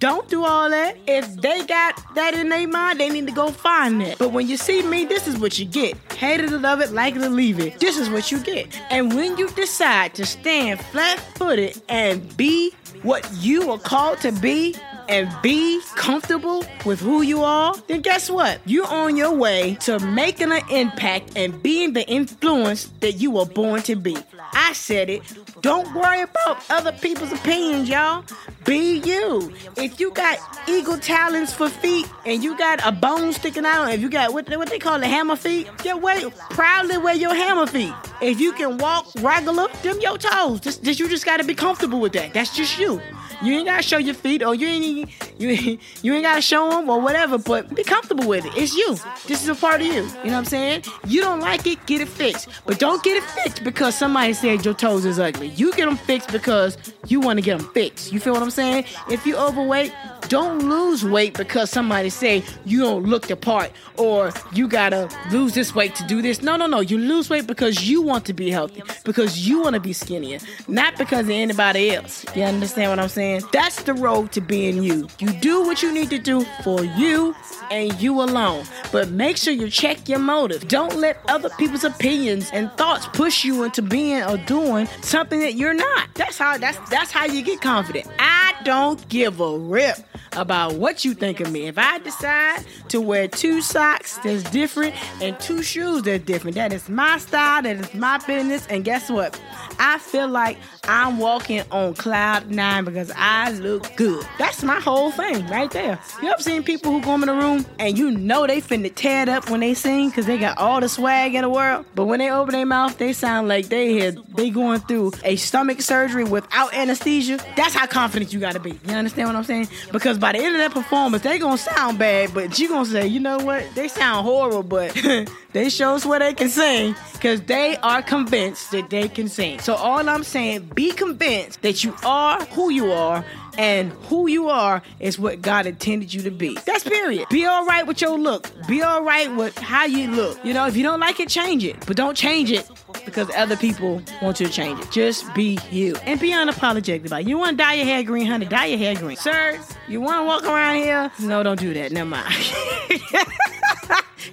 Don't 0.00 0.26
do 0.30 0.46
all 0.46 0.70
that. 0.70 0.96
If 1.06 1.36
they 1.36 1.62
got 1.66 2.02
that 2.14 2.32
in 2.32 2.48
their 2.48 2.66
mind, 2.66 2.98
they 2.98 3.10
need 3.10 3.26
to 3.26 3.34
go 3.34 3.50
find 3.50 4.02
it. 4.02 4.18
But 4.18 4.32
when 4.32 4.48
you 4.48 4.56
see 4.56 4.82
me, 4.82 5.04
this 5.04 5.28
is 5.28 5.38
what 5.38 5.58
you 5.58 5.66
get. 5.66 5.94
Hate 6.14 6.40
it 6.40 6.50
or 6.50 6.58
love 6.58 6.80
it, 6.80 6.90
like 6.92 7.16
it 7.16 7.22
or 7.22 7.28
leave 7.28 7.60
it. 7.60 7.78
This 7.80 7.98
is 7.98 8.08
what 8.08 8.32
you 8.32 8.38
get. 8.40 8.80
And 8.90 9.14
when 9.14 9.36
you 9.36 9.50
decide 9.50 10.14
to 10.14 10.24
stand 10.24 10.80
flat 10.80 11.20
footed 11.36 11.82
and 11.90 12.34
be 12.38 12.72
what 13.02 13.30
you 13.34 13.70
are 13.70 13.78
called 13.78 14.20
to 14.22 14.32
be, 14.32 14.74
and 15.10 15.28
be 15.42 15.80
comfortable 15.96 16.64
with 16.86 17.00
who 17.00 17.22
you 17.22 17.42
are, 17.42 17.74
then 17.88 18.00
guess 18.00 18.30
what? 18.30 18.60
You're 18.64 18.86
on 18.86 19.16
your 19.16 19.34
way 19.34 19.74
to 19.80 19.98
making 19.98 20.52
an 20.52 20.62
impact 20.70 21.32
and 21.34 21.60
being 21.62 21.94
the 21.94 22.08
influence 22.08 22.84
that 23.00 23.14
you 23.14 23.32
were 23.32 23.44
born 23.44 23.82
to 23.82 23.96
be. 23.96 24.16
I 24.52 24.72
said 24.72 25.10
it. 25.10 25.22
Don't 25.62 25.92
worry 25.94 26.22
about 26.22 26.62
other 26.70 26.92
people's 26.92 27.32
opinions, 27.32 27.88
y'all. 27.88 28.24
Be 28.64 28.98
you. 28.98 29.52
If 29.76 30.00
you 30.00 30.10
got 30.12 30.38
eagle 30.68 30.98
talons 30.98 31.52
for 31.52 31.68
feet 31.68 32.06
and 32.26 32.42
you 32.42 32.56
got 32.58 32.84
a 32.86 32.92
bone 32.92 33.32
sticking 33.32 33.64
out, 33.64 33.92
if 33.92 34.00
you 34.00 34.10
got 34.10 34.32
what, 34.32 34.48
what 34.56 34.68
they 34.68 34.78
call 34.78 34.98
the 34.98 35.06
hammer 35.06 35.36
feet, 35.36 35.68
yeah, 35.84 35.94
wait, 35.94 36.24
proudly 36.50 36.98
wear 36.98 37.14
your 37.14 37.34
hammer 37.34 37.66
feet. 37.66 37.92
If 38.20 38.40
you 38.40 38.52
can 38.52 38.78
walk 38.78 39.06
regular, 39.20 39.68
them 39.82 40.00
your 40.00 40.18
toes. 40.18 40.60
Just, 40.60 40.82
just 40.82 41.00
you 41.00 41.08
just 41.08 41.24
gotta 41.24 41.44
be 41.44 41.54
comfortable 41.54 42.00
with 42.00 42.12
that. 42.12 42.34
That's 42.34 42.54
just 42.54 42.78
you. 42.78 43.00
You 43.42 43.54
ain't 43.54 43.66
gotta 43.66 43.82
show 43.82 43.98
your 43.98 44.14
feet, 44.14 44.42
or 44.42 44.54
you 44.54 44.66
ain't 44.66 45.10
you 45.40 45.78
you 46.02 46.14
ain't 46.14 46.24
gotta 46.24 46.42
show 46.42 46.70
them, 46.70 46.88
or 46.88 47.00
whatever. 47.00 47.38
But 47.38 47.74
be 47.74 47.82
comfortable 47.82 48.28
with 48.28 48.44
it. 48.44 48.52
It's 48.56 48.74
you. 48.74 48.96
This 49.26 49.42
is 49.42 49.48
a 49.48 49.54
part 49.54 49.80
of 49.80 49.86
you. 49.86 49.94
You 49.94 50.00
know 50.02 50.06
what 50.06 50.32
I'm 50.34 50.44
saying? 50.44 50.84
You 51.06 51.20
don't 51.20 51.40
like 51.40 51.66
it, 51.66 51.84
get 51.86 52.00
it 52.00 52.08
fixed. 52.08 52.48
But 52.66 52.78
don't 52.78 53.02
get 53.02 53.16
it 53.16 53.24
fixed 53.24 53.64
because 53.64 53.94
somebody 53.94 54.32
said 54.32 54.64
your 54.64 54.74
toes 54.74 55.04
is 55.04 55.18
ugly. 55.18 55.48
You 55.48 55.72
get 55.74 55.86
them 55.86 55.96
fixed 55.96 56.30
because 56.30 56.76
you 57.06 57.20
want 57.20 57.38
to 57.38 57.42
get 57.42 57.58
them 57.58 57.68
fixed. 57.72 58.12
You 58.12 58.20
feel 58.20 58.34
what 58.34 58.42
I'm 58.42 58.50
saying? 58.50 58.84
If 59.10 59.26
you 59.26 59.36
overweight, 59.36 59.92
don't 60.30 60.60
lose 60.60 61.04
weight 61.04 61.34
because 61.34 61.70
somebody 61.70 62.08
say 62.08 62.42
you 62.64 62.80
don't 62.80 63.04
look 63.04 63.26
the 63.26 63.36
part 63.36 63.72
or 63.98 64.32
you 64.52 64.68
gotta 64.68 65.10
lose 65.32 65.54
this 65.54 65.74
weight 65.74 65.94
to 65.96 66.06
do 66.06 66.22
this. 66.22 66.40
No, 66.40 66.56
no, 66.56 66.66
no. 66.66 66.80
You 66.80 66.98
lose 66.98 67.28
weight 67.28 67.48
because 67.48 67.88
you 67.88 68.00
want 68.00 68.24
to 68.26 68.32
be 68.32 68.48
healthy, 68.48 68.82
because 69.04 69.46
you 69.46 69.60
want 69.60 69.74
to 69.74 69.80
be 69.80 69.92
skinnier, 69.92 70.38
not 70.68 70.96
because 70.96 71.26
of 71.26 71.30
anybody 71.30 71.90
else. 71.90 72.24
You 72.34 72.44
understand 72.44 72.90
what 72.90 73.00
I'm 73.00 73.08
saying? 73.08 73.42
That's 73.52 73.82
the 73.82 73.92
road 73.92 74.30
to 74.32 74.40
being 74.40 74.82
you. 74.82 75.08
You 75.18 75.32
do 75.40 75.62
what 75.62 75.82
you 75.82 75.92
need 75.92 76.10
to 76.10 76.18
do 76.18 76.44
for 76.62 76.84
you 76.84 77.34
and 77.72 78.00
you 78.00 78.22
alone. 78.22 78.64
But 78.92 79.10
make 79.10 79.36
sure 79.36 79.52
you 79.52 79.68
check 79.68 80.08
your 80.08 80.20
motive. 80.20 80.68
Don't 80.68 80.96
let 80.96 81.18
other 81.28 81.50
people's 81.58 81.84
opinions 81.84 82.50
and 82.52 82.70
thoughts 82.72 83.08
push 83.08 83.44
you 83.44 83.64
into 83.64 83.82
being 83.82 84.22
or 84.22 84.36
doing 84.38 84.86
something 85.02 85.40
that 85.40 85.54
you're 85.54 85.74
not. 85.74 86.08
That's 86.14 86.38
how 86.38 86.56
that's 86.56 86.78
that's 86.88 87.10
how 87.10 87.24
you 87.26 87.42
get 87.42 87.60
confident. 87.60 88.06
I 88.20 88.39
don't 88.64 89.06
give 89.08 89.40
a 89.40 89.58
rip 89.58 89.96
about 90.32 90.74
what 90.74 91.04
you 91.04 91.14
think 91.14 91.40
of 91.40 91.50
me. 91.50 91.66
If 91.66 91.78
I 91.78 91.98
decide 91.98 92.64
to 92.88 93.00
wear 93.00 93.28
two 93.28 93.60
socks 93.60 94.18
that's 94.18 94.42
different 94.50 94.94
and 95.22 95.38
two 95.40 95.62
shoes 95.62 96.02
that's 96.02 96.24
different, 96.24 96.56
that 96.56 96.72
is 96.72 96.88
my 96.88 97.18
style, 97.18 97.62
that 97.62 97.76
is 97.76 97.94
my 97.94 98.18
business, 98.26 98.66
and 98.68 98.84
guess 98.84 99.10
what? 99.10 99.40
I 99.78 99.98
feel 99.98 100.28
like 100.28 100.58
I'm 100.84 101.18
walking 101.18 101.62
on 101.70 101.94
cloud 101.94 102.50
nine 102.50 102.84
because 102.84 103.10
I 103.16 103.50
look 103.52 103.96
good. 103.96 104.26
That's 104.38 104.62
my 104.62 104.78
whole 104.78 105.10
thing 105.10 105.46
right 105.46 105.70
there. 105.70 105.98
You 106.22 106.30
ever 106.30 106.42
seen 106.42 106.62
people 106.62 106.92
who 106.92 107.00
come 107.00 107.22
in 107.22 107.28
the 107.28 107.34
room 107.34 107.64
and 107.78 107.96
you 107.96 108.10
know 108.10 108.46
they 108.46 108.60
finna 108.60 108.94
tear 108.94 109.22
it 109.22 109.28
up 109.28 109.48
when 109.48 109.60
they 109.60 109.72
sing 109.74 110.10
because 110.10 110.26
they 110.26 110.36
got 110.36 110.58
all 110.58 110.80
the 110.80 110.88
swag 110.88 111.34
in 111.34 111.42
the 111.42 111.48
world, 111.48 111.86
but 111.94 112.04
when 112.04 112.18
they 112.18 112.30
open 112.30 112.52
their 112.52 112.66
mouth, 112.66 112.98
they 112.98 113.12
sound 113.12 113.48
like 113.48 113.68
they 113.68 113.98
had 113.98 114.18
they 114.36 114.50
going 114.50 114.80
through 114.80 115.12
a 115.24 115.36
stomach 115.36 115.80
surgery 115.80 116.24
without 116.24 116.74
anesthesia. 116.74 117.38
That's 117.56 117.74
how 117.74 117.86
confident 117.86 118.32
you 118.32 118.40
gotta 118.52 118.60
be. 118.60 118.78
You 118.88 118.96
understand 118.96 119.28
what 119.28 119.36
I'm 119.36 119.44
saying? 119.44 119.68
Because 119.92 120.18
by 120.18 120.32
the 120.32 120.38
end 120.38 120.54
of 120.54 120.58
that 120.58 120.72
performance, 120.72 121.22
they 121.22 121.38
gonna 121.38 121.58
sound 121.58 121.98
bad, 121.98 122.34
but 122.34 122.58
you 122.58 122.68
gonna 122.68 122.84
say, 122.84 123.06
you 123.06 123.20
know 123.20 123.38
what? 123.38 123.64
They 123.74 123.88
sound 123.88 124.24
horrible, 124.24 124.62
but 124.62 124.96
they 125.52 125.68
show 125.68 125.94
us 125.94 126.04
where 126.04 126.18
they 126.18 126.34
can 126.34 126.48
sing 126.48 126.94
because 127.12 127.40
they 127.42 127.76
are 127.76 128.02
convinced 128.02 128.72
that 128.72 128.90
they 128.90 129.08
can 129.08 129.28
sing. 129.28 129.60
So 129.60 129.74
all 129.74 130.08
I'm 130.08 130.24
saying, 130.24 130.70
be 130.74 130.90
convinced 130.92 131.62
that 131.62 131.84
you 131.84 131.94
are 132.04 132.44
who 132.46 132.70
you 132.70 132.92
are 132.92 133.24
and 133.58 133.92
who 134.04 134.28
you 134.28 134.48
are 134.48 134.82
is 134.98 135.18
what 135.18 135.42
God 135.42 135.66
intended 135.66 136.12
you 136.12 136.22
to 136.22 136.30
be. 136.30 136.56
That's 136.66 136.84
period. 136.84 137.28
Be 137.28 137.46
all 137.46 137.66
right 137.66 137.86
with 137.86 138.00
your 138.00 138.18
look. 138.18 138.50
Be 138.66 138.82
all 138.82 139.02
right 139.02 139.34
with 139.34 139.56
how 139.58 139.84
you 139.84 140.08
look. 140.10 140.44
You 140.44 140.54
know, 140.54 140.66
if 140.66 140.76
you 140.76 140.82
don't 140.82 141.00
like 141.00 141.20
it, 141.20 141.28
change 141.28 141.64
it. 141.64 141.84
But 141.86 141.96
don't 141.96 142.16
change 142.16 142.50
it 142.50 142.68
because 143.10 143.30
other 143.36 143.56
people 143.56 144.02
want 144.22 144.40
you 144.40 144.46
to 144.46 144.52
change 144.52 144.80
it. 144.80 144.90
Just 144.90 145.32
be 145.34 145.58
you 145.70 145.96
and 146.04 146.18
be 146.18 146.30
unapologetic 146.30 147.06
about 147.06 147.22
it. 147.22 147.28
You 147.28 147.38
want 147.38 147.58
to 147.58 147.64
dye 147.64 147.74
your 147.74 147.84
hair 147.84 148.02
green, 148.02 148.26
honey? 148.26 148.46
Dye 148.46 148.66
your 148.66 148.78
hair 148.78 148.94
green. 148.94 149.16
Sir, 149.16 149.58
you 149.88 150.00
want 150.00 150.20
to 150.20 150.24
walk 150.24 150.44
around 150.44 150.76
here? 150.76 151.10
No, 151.20 151.42
don't 151.42 151.60
do 151.60 151.74
that. 151.74 151.92
Never 151.92 152.08
mind. 152.08 152.32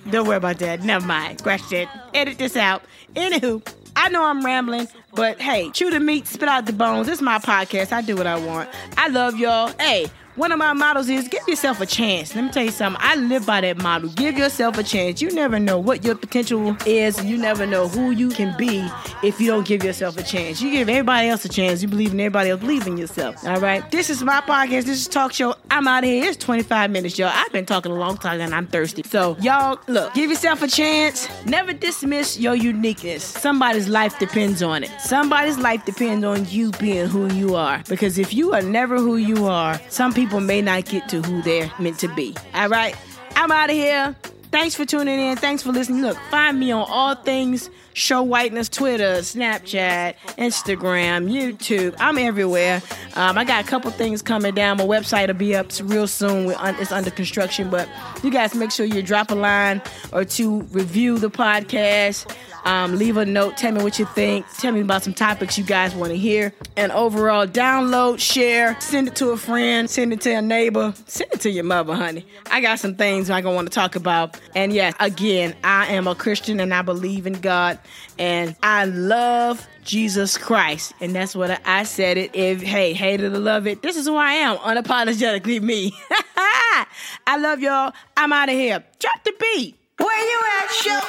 don't 0.10 0.28
worry 0.28 0.38
about 0.38 0.60
that. 0.60 0.84
Never 0.84 1.06
mind. 1.06 1.40
Scratch 1.40 1.68
that. 1.70 1.90
Edit 2.14 2.38
this 2.38 2.56
out. 2.56 2.84
Anywho, 3.16 3.68
I 3.96 4.10
know 4.10 4.24
I'm 4.24 4.46
rambling, 4.46 4.88
but 5.14 5.42
hey, 5.42 5.72
chew 5.72 5.90
the 5.90 6.00
meat, 6.00 6.28
spit 6.28 6.48
out 6.48 6.68
the 6.68 6.74
bones. 6.74 7.08
It's 7.08 7.22
my 7.22 7.40
podcast. 7.40 7.92
I 7.92 8.02
do 8.02 8.16
what 8.16 8.28
I 8.28 8.38
want. 8.38 8.70
I 8.96 9.08
love 9.08 9.38
y'all. 9.38 9.74
Hey, 9.80 10.08
one 10.38 10.52
of 10.52 10.60
my 10.60 10.72
models 10.72 11.10
is 11.10 11.28
give 11.28 11.42
yourself 11.48 11.82
a 11.82 11.86
chance. 11.86 12.36
Let 12.36 12.44
me 12.44 12.52
tell 12.52 12.64
you 12.64 12.72
something. 12.72 13.02
I 13.04 13.16
live 13.16 13.48
by 13.48 13.62
that 13.62 13.80
model. 13.80 14.10
Give 14.10 14.38
yourself 14.38 14.78
a 14.78 14.84
chance. 14.84 15.20
You 15.20 15.32
never 15.32 15.58
know 15.60 15.80
what 15.80 16.06
your 16.06 16.14
potential 16.14 16.78
is. 16.86 17.24
You 17.26 17.38
never 17.38 17.66
know 17.66 17.88
who 17.88 18.12
you 18.12 18.30
can 18.30 18.56
be 18.56 18.88
if 19.24 19.42
you 19.42 19.48
don't 19.48 19.66
give 19.66 19.84
yourself 19.84 20.16
a 20.16 20.22
chance. 20.22 20.62
You 20.62 20.70
give 20.70 20.90
everybody 20.90 21.30
else 21.30 21.44
a 21.44 21.50
chance. 21.50 21.82
You 21.82 21.88
believe 21.88 22.14
in 22.14 22.20
everybody 22.20 22.52
else. 22.52 22.60
Believe 22.62 22.86
in 22.86 22.98
yourself. 22.98 23.44
All 23.48 23.60
right. 23.60 23.90
This 23.90 24.12
is 24.12 24.24
my 24.24 24.42
podcast. 24.42 24.84
This 24.84 25.02
is 25.02 25.08
talk 25.08 25.34
show. 25.34 25.56
I'm 25.72 25.88
out 25.88 26.04
of 26.04 26.10
here. 26.10 26.26
It's 26.26 26.38
25 26.38 26.92
minutes, 26.92 27.18
y'all. 27.18 27.32
I've 27.34 27.52
been 27.52 27.66
talking 27.66 27.92
a 27.92 27.96
long 27.96 28.18
time 28.18 28.40
and 28.40 28.54
I'm 28.54 28.68
thirsty. 28.68 29.02
So 29.08 29.38
y'all, 29.42 29.80
look, 29.88 30.14
give 30.14 30.30
yourself 30.30 30.62
a 30.62 30.68
chance. 30.68 31.28
Never 31.48 31.74
dismiss 31.74 32.40
your 32.40 32.54
uniqueness. 32.54 33.24
Somebody's 33.24 33.90
life 33.90 34.20
depends 34.20 34.62
on 34.62 34.84
it. 34.84 34.92
Somebody's 35.02 35.58
life 35.58 35.84
depends 35.84 36.24
on 36.24 36.48
you 36.48 36.70
being 36.74 37.08
who 37.08 37.34
you 37.34 37.56
are. 37.56 37.82
Because 37.90 38.20
if 38.20 38.36
you 38.36 38.54
are 38.54 38.62
never 38.62 38.98
who 38.98 39.18
you 39.18 39.48
are, 39.48 39.82
some 39.90 40.14
people 40.14 40.27
people 40.28 40.42
may 40.42 40.62
not 40.62 40.84
get 40.84 41.08
to 41.08 41.22
who 41.22 41.42
they're 41.42 41.72
meant 41.80 41.98
to 42.00 42.14
be. 42.14 42.36
All 42.54 42.68
right, 42.68 42.94
I'm 43.38 43.50
out 43.50 43.70
of 43.70 43.78
here. 43.78 44.14
Thanks 44.52 44.76
for 44.76 44.84
tuning 44.84 45.18
in. 45.18 45.38
Thanks 45.38 45.64
for 45.64 45.72
listening. 45.72 46.02
Look, 46.02 46.18
find 46.30 46.60
me 46.60 46.70
on 46.72 46.86
all 46.90 47.16
things 47.16 47.70
Show 47.98 48.22
Whiteness, 48.22 48.70
Twitter, 48.70 49.22
Snapchat, 49.22 50.16
Instagram, 50.38 51.32
YouTube. 51.32 51.96
I'm 51.98 52.20
everywhere. 52.20 52.84
Um, 53.16 53.40
I 53.40 53.44
got 53.44 53.66
a 53.66 53.68
couple 53.68 53.90
things 53.90 54.22
coming 54.22 54.54
down. 54.54 54.78
My 54.78 54.84
website 54.86 55.28
will 55.28 55.34
be 55.34 55.56
up 55.56 55.72
real 55.82 56.08
soon. 56.08 56.54
It's 56.60 56.92
under 56.92 57.10
construction, 57.10 57.72
but 57.72 57.90
you 58.22 58.30
guys 58.30 58.54
make 58.54 58.70
sure 58.70 58.86
you 58.86 59.02
drop 59.02 59.32
a 59.32 59.36
line 59.36 59.82
or 60.12 60.26
to 60.26 60.62
review 60.64 61.18
the 61.18 61.32
podcast. 61.32 62.36
Um, 62.68 62.98
leave 62.98 63.16
a 63.16 63.26
note. 63.26 63.56
Tell 63.56 63.72
me 63.72 63.82
what 63.82 63.98
you 63.98 64.04
think. 64.04 64.46
Tell 64.58 64.74
me 64.74 64.82
about 64.82 65.02
some 65.02 65.14
topics 65.14 65.58
you 65.58 65.64
guys 65.64 65.96
want 65.96 66.12
to 66.12 66.18
hear. 66.18 66.54
And 66.76 66.92
overall, 66.92 67.48
download, 67.48 68.20
share, 68.20 68.78
send 68.82 69.08
it 69.08 69.16
to 69.16 69.30
a 69.30 69.38
friend, 69.38 69.90
send 69.90 70.12
it 70.12 70.20
to 70.22 70.32
a 70.32 70.42
neighbor, 70.42 70.94
send 71.06 71.32
it 71.32 71.40
to 71.42 71.50
your 71.50 71.64
mother, 71.64 71.96
honey. 71.96 72.28
I 72.52 72.60
got 72.60 72.80
some 72.80 72.96
things 72.96 73.30
I'm 73.30 73.42
going 73.44 73.54
to 73.54 73.56
want 73.56 73.72
to 73.72 73.74
talk 73.74 73.96
about. 73.96 74.38
And 74.54 74.74
yes, 74.74 74.94
again, 75.00 75.56
I 75.64 75.94
am 75.94 76.08
a 76.08 76.16
Christian 76.16 76.60
and 76.60 76.74
I 76.74 76.82
believe 76.82 77.26
in 77.26 77.40
God 77.40 77.80
and 78.20 78.54
I 78.62 78.84
love 78.84 79.66
Jesus 79.86 80.38
Christ. 80.38 80.94
And 81.00 81.16
that's 81.16 81.38
what 81.38 81.66
I, 81.66 81.84
said 81.84 82.18
it. 82.18 82.36
If, 82.36 82.62
hey, 82.62 82.92
hate 82.92 83.22
it 83.22 83.32
or 83.32 83.40
love 83.40 83.66
it, 83.66 83.82
this 83.82 83.96
is 83.96 84.08
who 84.08 84.18
I 84.18 84.34
am. 84.34 84.58
Unapologetically 84.58 85.62
me. 85.62 85.94
I 86.36 87.38
love 87.40 87.62
y'all. 87.62 87.94
I'm 88.18 88.34
out 88.34 88.50
of 88.50 88.56
here. 88.56 88.84
Drop 89.00 89.24
the 89.24 89.34
beat. 89.40 89.78
Where 90.00 90.26
you 90.32 90.42
at, 90.62 90.70
show? 90.72 91.00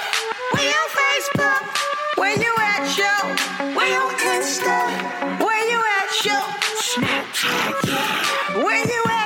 Where 0.54 0.64
you 0.64 0.82
Facebook? 0.98 1.62
Where 2.16 2.38
you 2.38 2.54
at, 2.58 2.86
show? 2.88 3.74
Where 3.76 3.88
you 3.88 4.04
Insta? 4.32 4.78
Where 5.44 5.70
you 5.70 5.80
at, 5.98 6.10
show? 6.10 6.42
Snapchat. 6.88 8.64
Where 8.64 8.86
you 8.86 9.04
at? 9.10 9.18